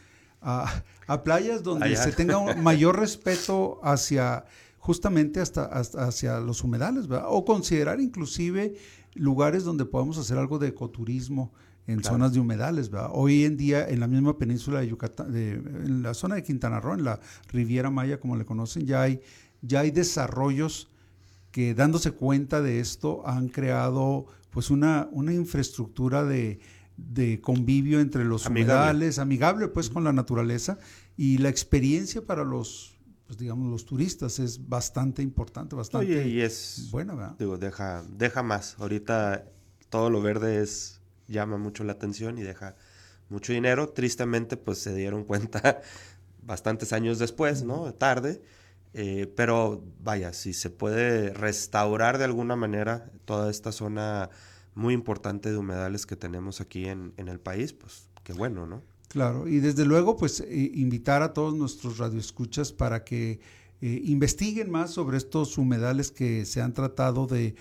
a, 0.42 0.84
a 1.08 1.24
playas 1.24 1.64
donde 1.64 1.86
Allá. 1.86 2.04
se 2.04 2.12
tenga 2.12 2.38
un 2.38 2.62
mayor 2.64 3.00
respeto 3.00 3.80
hacia 3.84 4.46
justamente 4.78 5.40
hasta, 5.40 5.66
hasta 5.66 6.06
hacia 6.06 6.40
los 6.40 6.64
humedales, 6.64 7.08
¿verdad? 7.08 7.28
O 7.30 7.46
considerar 7.46 8.02
inclusive 8.02 8.76
lugares 9.14 9.64
donde 9.64 9.86
podamos 9.86 10.18
hacer 10.18 10.38
algo 10.38 10.60
de 10.60 10.70
ecoturismo 10.70 11.54
en 11.88 12.00
claro. 12.00 12.16
zonas 12.16 12.34
de 12.34 12.40
humedales. 12.40 12.90
¿verdad? 12.90 13.10
Hoy 13.14 13.46
en 13.46 13.58
día 13.58 13.88
en 13.88 14.00
la 14.00 14.08
misma 14.08 14.38
península 14.38 14.80
de 14.82 14.88
Yucatán, 14.88 15.32
de, 15.32 15.54
en 15.54 16.04
la 16.04 16.14
zona 16.14 16.36
de 16.36 16.44
Quintana 16.44 16.80
Roo, 16.80 16.94
en 16.94 17.04
la 17.04 17.20
Riviera 17.50 17.90
Maya, 17.90 18.20
como 18.20 18.36
le 18.36 18.46
conocen, 18.46 18.86
ya 18.86 19.02
hay, 19.02 19.22
ya 19.62 19.82
hay 19.82 19.92
desarrollos 19.92 20.90
que 21.52 21.74
dándose 21.74 22.12
cuenta 22.12 22.62
de 22.62 22.80
esto 22.80 23.28
han 23.28 23.50
creado 23.50 24.26
pues 24.52 24.70
una, 24.70 25.10
una 25.12 25.34
infraestructura 25.34 26.24
de, 26.24 26.60
de 26.98 27.42
convivio 27.42 28.00
entre 28.00 28.24
los 28.24 28.46
amigable. 28.46 28.74
humedales, 28.74 29.20
amigable 29.20 29.68
pues 29.68 29.88
uh 29.88 29.90
-huh. 29.90 29.94
con 29.94 30.04
la 30.04 30.14
naturaleza 30.14 30.78
y 31.18 31.38
la 31.40 31.50
experiencia 31.50 32.26
para 32.26 32.44
los 32.44 32.98
pues 33.28 33.40
digamos 33.40 33.70
los 33.70 33.86
turistas 33.86 34.40
es 34.40 34.68
bastante 34.68 35.22
importante, 35.22 35.74
bastante 35.74 36.06
Oye, 36.06 36.28
y 36.28 36.42
es 36.42 36.90
buena, 36.92 37.16
¿verdad? 37.16 37.36
Digo, 37.40 37.58
deja, 37.58 38.04
deja 38.18 38.44
más. 38.44 38.76
Ahorita 38.78 39.46
todo 39.90 40.10
lo 40.10 40.22
verde 40.22 40.62
es 40.62 41.01
llama 41.32 41.58
mucho 41.58 41.84
la 41.84 41.94
atención 41.94 42.38
y 42.38 42.44
deja 42.44 42.76
mucho 43.30 43.54
dinero. 43.54 43.90
Tristemente, 43.90 44.58
pues 44.58 44.78
se 44.78 44.94
dieron 44.94 45.24
cuenta 45.26 45.82
bastantes 46.44 46.94
años 46.94 47.20
después, 47.20 47.64
¿no? 47.64 47.94
Tarde. 47.94 48.42
Eh, 48.94 49.32
pero 49.38 49.84
vaya, 50.04 50.34
si 50.34 50.54
se 50.54 50.70
puede 50.70 51.34
restaurar 51.34 52.18
de 52.18 52.26
alguna 52.26 52.58
manera 52.58 53.10
toda 53.24 53.50
esta 53.50 53.72
zona 53.72 54.30
muy 54.76 54.94
importante 54.94 55.50
de 55.50 55.58
humedales 55.58 56.06
que 56.06 56.18
tenemos 56.18 56.60
aquí 56.60 56.86
en, 56.88 57.14
en 57.18 57.30
el 57.30 57.40
país, 57.40 57.74
pues 57.74 58.10
qué 58.24 58.34
bueno, 58.34 58.68
¿no? 58.68 58.84
Claro, 59.08 59.48
y 59.48 59.60
desde 59.60 59.86
luego, 59.86 60.16
pues 60.16 60.40
eh, 60.40 60.72
invitar 60.74 61.22
a 61.22 61.34
todos 61.34 61.54
nuestros 61.54 61.98
radioescuchas 61.98 62.72
para 62.72 63.04
que 63.04 63.42
eh, 63.82 64.02
investiguen 64.06 64.72
más 64.72 64.92
sobre 64.92 65.18
estos 65.18 65.58
humedales 65.58 66.12
que 66.12 66.46
se 66.46 66.62
han 66.62 66.74
tratado 66.74 67.28
de 67.28 67.56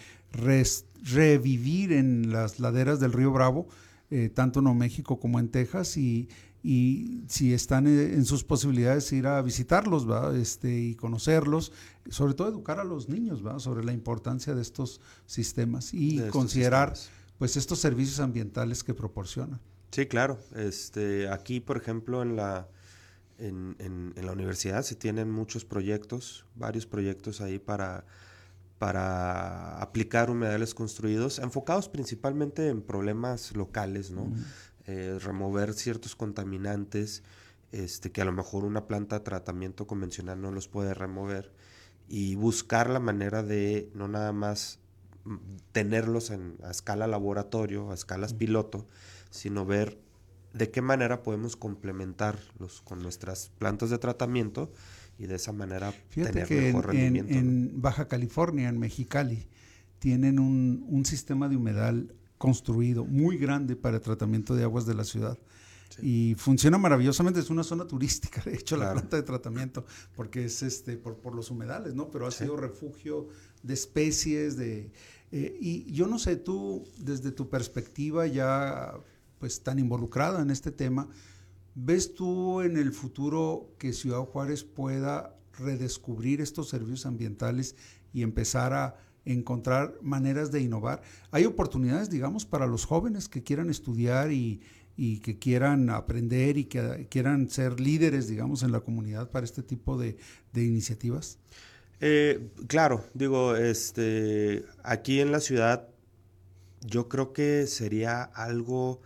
revivir 1.05 1.93
en 1.93 2.33
las 2.33 2.61
laderas 2.61 3.01
del 3.01 3.13
río 3.13 3.33
Bravo, 3.33 3.69
eh, 4.11 4.29
tanto 4.29 4.61
en 4.61 4.77
México 4.79 5.19
como 5.21 5.39
en 5.39 5.49
Texas, 5.49 5.97
y, 5.97 6.29
y 6.63 7.23
si 7.29 7.53
están 7.55 7.87
en 7.87 8.25
sus 8.25 8.45
posibilidades 8.45 9.11
ir 9.13 9.27
a 9.27 9.41
visitarlos 9.41 10.09
¿va? 10.11 10.37
Este, 10.37 10.79
y 10.79 10.95
conocerlos, 10.95 11.73
sobre 12.11 12.35
todo 12.35 12.49
educar 12.49 12.81
a 12.81 12.85
los 12.85 13.09
niños 13.09 13.45
¿va? 13.47 13.59
sobre 13.61 13.85
la 13.85 13.93
importancia 13.93 14.55
de 14.55 14.63
estos 14.63 15.01
sistemas 15.27 15.95
y 15.95 16.19
estos 16.19 16.31
considerar 16.33 16.97
sistemas. 16.97 17.19
pues 17.39 17.57
estos 17.57 17.79
servicios 17.79 18.21
ambientales 18.21 18.83
que 18.85 18.95
proporcionan. 18.95 19.61
Sí, 19.93 20.07
claro. 20.07 20.39
Este, 20.55 21.29
aquí, 21.29 21.61
por 21.61 21.77
ejemplo, 21.77 22.23
en 22.23 22.37
la, 22.37 22.69
en, 23.39 23.75
en- 23.79 24.13
en 24.17 24.27
la 24.27 24.33
universidad 24.33 24.83
se 24.83 24.95
tienen 24.97 25.31
muchos 25.31 25.65
proyectos, 25.65 26.45
varios 26.57 26.85
proyectos 26.87 27.41
ahí 27.41 27.59
para, 27.59 28.05
para 28.81 29.77
aplicar 29.83 30.31
humedales 30.31 30.73
construidos, 30.73 31.39
enfocados 31.39 31.91
principalmente 31.91 32.69
en 32.69 32.81
problemas 32.81 33.55
locales, 33.55 34.11
¿no? 34.11 34.33
Eh, 34.87 35.19
remover 35.21 35.75
ciertos 35.75 36.17
contaminantes 36.17 37.23
este, 37.73 38.11
que 38.11 38.23
a 38.23 38.25
lo 38.25 38.33
mejor 38.33 38.65
una 38.65 38.87
planta 38.87 39.19
de 39.19 39.25
tratamiento 39.27 39.87
convencional 39.87 40.41
no 40.41 40.51
los 40.51 40.67
puede 40.67 40.95
remover 40.95 41.53
y 42.09 42.37
buscar 42.37 42.89
la 42.89 43.01
manera 43.01 43.43
de 43.43 43.91
no 43.93 44.09
nada 44.09 44.33
más 44.33 44.79
mm, 45.25 45.37
tenerlos 45.73 46.31
en, 46.31 46.57
a 46.65 46.71
escala 46.71 47.07
laboratorio, 47.07 47.91
a 47.91 47.95
escalas 47.95 48.33
piloto, 48.33 48.87
sino 49.29 49.67
ver 49.67 49.99
de 50.55 50.71
qué 50.71 50.81
manera 50.81 51.23
podemos 51.23 51.55
complementarlos 51.55 52.81
con 52.81 53.03
nuestras 53.03 53.51
plantas 53.59 53.91
de 53.91 53.99
tratamiento 53.99 54.73
y 55.21 55.27
de 55.27 55.37
esa 55.37 55.53
manera 55.53 55.93
Fíjate 56.09 56.33
tener 56.33 56.49
que 56.49 56.61
mejor 56.73 56.85
en- 56.97 57.15
rendimiento. 57.15 57.33
¿no? 57.35 57.39
en 57.41 57.83
Baja 57.83 58.09
California, 58.09 58.69
en 58.69 58.79
Mexicali, 58.79 59.47
tienen 59.99 60.39
un, 60.39 60.85
un 60.89 61.05
sistema 61.05 61.49
de 61.49 61.57
humedal 61.57 62.15
construido 62.39 63.05
muy 63.05 63.37
grande 63.37 63.77
para 63.77 63.97
el 63.99 64.03
tratamiento 64.03 64.55
de 64.55 64.63
aguas 64.65 64.87
de 64.87 64.95
la 64.95 65.05
ciudad. 65.05 65.39
Y 66.03 66.35
funciona 66.39 66.79
maravillosamente, 66.79 67.41
es 67.41 67.51
una 67.51 67.65
zona 67.65 67.85
turística, 67.87 68.41
de 68.47 68.55
hecho, 68.55 68.77
la 68.79 68.93
planta 68.93 69.17
de 69.17 69.23
tratamiento, 69.23 69.85
porque 70.17 70.45
es 70.47 70.63
este 70.63 70.97
por, 70.97 71.17
por 71.19 71.35
los 71.35 71.51
humedales, 71.51 71.95
¿no? 71.95 72.11
Pero 72.11 72.27
ha 72.27 72.31
Sí. 72.31 72.45
sido 72.45 72.57
refugio 72.57 73.29
de 73.63 73.75
especies, 73.75 74.57
de... 74.57 74.91
eh, 75.33 75.59
y 75.61 75.93
yo 75.93 76.07
no 76.07 76.19
sé, 76.19 76.37
tú, 76.37 76.85
desde 76.97 77.31
tu 77.33 77.51
perspectiva 77.51 78.27
ya 78.27 78.95
pues 79.39 79.63
tan 79.63 79.79
involucrada 79.79 80.41
en 80.43 80.51
este 80.51 80.71
tema, 80.71 81.09
¿ves 81.75 82.15
tú 82.15 82.61
en 82.61 82.77
el 82.77 82.93
futuro 82.93 83.75
que 83.79 83.93
Ciudad 83.93 84.21
Juárez 84.21 84.65
pueda 84.65 85.37
redescubrir 85.59 86.41
estos 86.41 86.69
servicios 86.69 87.07
ambientales 87.07 87.77
y 88.13 88.23
empezar 88.23 88.73
a 88.73 88.97
encontrar 89.25 89.95
maneras 90.03 90.51
de 90.51 90.61
innovar? 90.61 91.03
Hay 91.31 91.45
oportunidades, 91.45 92.11
digamos, 92.11 92.47
para 92.47 92.67
los 92.67 92.85
jóvenes 92.85 93.29
que 93.29 93.43
quieran 93.43 93.71
estudiar 93.71 94.33
y, 94.33 94.61
que 95.23 95.39
quieran 95.39 95.89
aprender 95.89 96.59
y 96.59 96.65
que 96.65 97.09
quieran 97.11 97.49
ser 97.49 97.81
líderes, 97.81 98.29
digamos, 98.29 98.63
en 98.63 98.71
la 98.71 98.81
comunidad 98.81 99.31
para 99.31 99.47
este 99.47 99.63
tipo 99.63 99.99
de, 99.99 100.19
de 100.53 100.65
iniciativas. 100.65 101.39
Eh, 102.01 102.51
claro, 102.67 103.05
digo, 103.15 103.57
este, 103.57 104.65
aquí 104.83 105.21
en 105.21 105.33
la 105.33 105.41
ciudad 105.41 105.89
yo 106.81 107.09
creo 107.09 107.33
que 107.33 107.67
sería 107.67 108.23
algo 108.23 109.01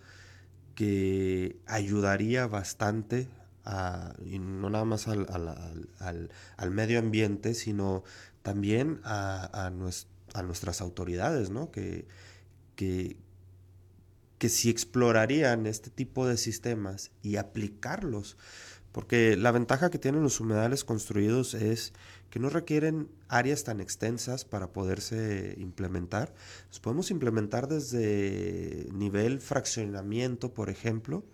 que 0.75 1.57
ayudaría 1.67 2.47
bastante 2.47 3.29
a, 3.65 4.15
no 4.21 4.71
nada 4.71 4.85
más 4.85 5.09
al, 5.09 5.27
al- 5.31 5.49
al- 5.49 5.89
al- 6.01 6.31
al 6.57 6.71
medio 6.71 6.99
ambiente, 6.99 7.55
sino 7.55 8.05
también 8.43 9.01
a, 9.05 9.67
a 9.67 9.71
nues- 9.71 10.07
a 10.35 10.43
nuestras 10.43 10.81
autoridades, 10.81 11.51
¿no? 11.51 11.71
Que, 11.71 12.07
que, 12.77 13.17
que 14.39 14.49
si 14.49 14.69
explorarían 14.69 15.67
este 15.67 15.91
tipo 15.91 16.27
de 16.27 16.37
sistemas 16.37 17.11
y 17.23 17.37
aplicarlos, 17.37 18.37
porque 18.94 19.37
la 19.37 19.50
ventaja 19.50 19.90
que 19.90 19.98
tienen 19.98 20.22
los 20.22 20.38
humedales 20.38 20.85
construidos 20.85 21.54
es 21.54 21.92
que 22.30 22.38
no 22.38 22.48
requieren 22.48 23.09
áreas 23.26 23.64
tan 23.64 23.80
extensas 23.80 24.44
para 24.44 24.68
poderse 24.68 25.57
implementar. 25.59 26.33
Los 26.68 26.78
podemos 26.78 27.11
implementar 27.11 27.66
desde 27.66 28.87
nivel 28.92 29.40
fraccionamiento, 29.40 30.54
por 30.54 30.70
ejemplo, 30.70 31.24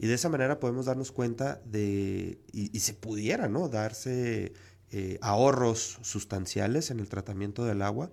y 0.00 0.08
de 0.08 0.14
esa 0.14 0.28
manera 0.28 0.58
podemos 0.58 0.86
darnos 0.86 1.12
cuenta 1.12 1.62
de, 1.64 2.40
y, 2.50 2.76
y 2.76 2.80
se 2.80 2.94
pudiera, 2.94 3.48
¿no? 3.48 3.68
Darse 3.68 4.52
eh, 4.90 5.18
ahorros 5.20 5.98
sustanciales 6.02 6.90
en 6.90 6.98
el 6.98 7.08
tratamiento 7.08 7.64
del 7.64 7.82
agua, 7.82 8.10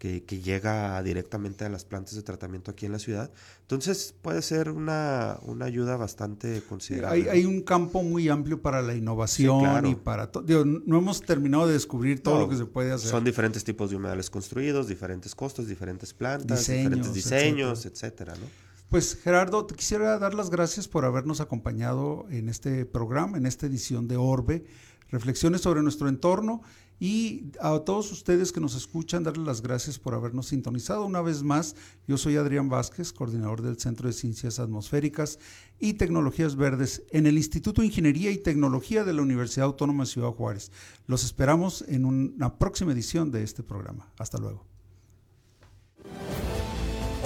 que, 0.00 0.40
llega 0.40 1.02
directamente 1.02 1.66
a 1.66 1.68
las 1.68 1.84
plantas 1.84 2.14
de 2.14 2.22
tratamiento 2.22 2.70
aquí 2.70 2.86
en 2.86 2.92
la 2.92 2.98
ciudad. 2.98 3.30
Entonces 3.60 4.14
puede 4.22 4.40
ser 4.40 4.70
una, 4.70 5.38
una 5.42 5.66
ayuda 5.66 5.98
bastante 5.98 6.62
considerable. 6.62 7.30
Hay, 7.30 7.44
un 7.44 7.60
campo 7.60 8.02
muy 8.02 8.30
amplio 8.30 8.62
para 8.62 8.80
la 8.80 8.94
innovación 8.94 9.86
y 9.86 9.94
para 9.94 10.32
todo. 10.32 10.64
No 10.64 10.98
hemos 10.98 11.20
terminado 11.20 11.66
de 11.66 11.74
descubrir 11.74 12.22
todo 12.22 12.40
lo 12.40 12.48
que 12.48 12.56
se 12.56 12.64
puede 12.64 12.92
hacer. 12.92 13.10
Son 13.10 13.24
diferentes 13.24 13.62
tipos 13.62 13.90
de 13.90 13.96
humedales 13.96 14.30
construidos, 14.30 14.88
diferentes 14.88 15.34
costos, 15.34 15.68
diferentes 15.68 16.14
plantas, 16.14 16.66
diferentes 16.66 17.12
diseños, 17.12 17.84
etcétera, 17.84 18.34
¿no? 18.36 18.46
Pues 18.88 19.16
Gerardo, 19.22 19.66
te 19.66 19.74
quisiera 19.76 20.18
dar 20.18 20.34
las 20.34 20.50
gracias 20.50 20.88
por 20.88 21.04
habernos 21.04 21.40
acompañado 21.40 22.26
en 22.30 22.48
este 22.48 22.86
programa, 22.86 23.36
en 23.36 23.46
esta 23.46 23.66
edición 23.66 24.08
de 24.08 24.16
Orbe, 24.16 24.64
reflexiones 25.10 25.60
sobre 25.60 25.82
nuestro 25.82 26.08
entorno 26.08 26.62
y 27.00 27.50
a 27.60 27.78
todos 27.78 28.12
ustedes 28.12 28.52
que 28.52 28.60
nos 28.60 28.76
escuchan, 28.76 29.24
darles 29.24 29.46
las 29.46 29.62
gracias 29.62 29.98
por 29.98 30.12
habernos 30.12 30.48
sintonizado 30.48 31.06
una 31.06 31.22
vez 31.22 31.42
más. 31.42 31.74
Yo 32.06 32.18
soy 32.18 32.36
Adrián 32.36 32.68
Vázquez, 32.68 33.14
coordinador 33.14 33.62
del 33.62 33.78
Centro 33.78 34.06
de 34.06 34.12
Ciencias 34.12 34.60
Atmosféricas 34.60 35.38
y 35.78 35.94
Tecnologías 35.94 36.56
Verdes 36.56 37.02
en 37.10 37.26
el 37.26 37.38
Instituto 37.38 37.80
de 37.80 37.86
Ingeniería 37.86 38.30
y 38.30 38.36
Tecnología 38.36 39.02
de 39.02 39.14
la 39.14 39.22
Universidad 39.22 39.64
Autónoma 39.64 40.04
de 40.04 40.10
Ciudad 40.10 40.28
Juárez. 40.32 40.72
Los 41.06 41.24
esperamos 41.24 41.82
en 41.88 42.04
una 42.04 42.58
próxima 42.58 42.92
edición 42.92 43.30
de 43.30 43.44
este 43.44 43.62
programa. 43.62 44.12
Hasta 44.18 44.36
luego. 44.36 44.66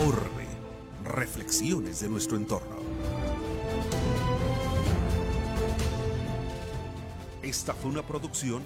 Orbe, 0.06 0.46
reflexiones 1.04 1.98
de 1.98 2.08
nuestro 2.08 2.36
entorno. 2.36 2.76
Esta 7.42 7.74
fue 7.74 7.90
una 7.90 8.06
producción 8.06 8.62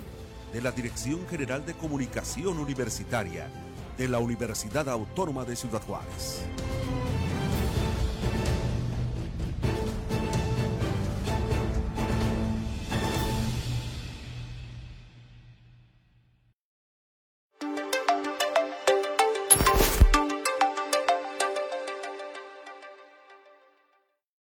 de 0.53 0.63
la 0.63 0.73
Dirección 0.73 1.27
General 1.29 1.65
de 1.65 1.75
Comunicación 1.75 2.59
Universitaria 2.59 3.51
de 3.97 4.09
la 4.09 4.19
Universidad 4.19 4.89
Autónoma 4.89 5.45
de 5.45 5.57
Ciudad 5.57 5.83
Juárez. 5.83 6.43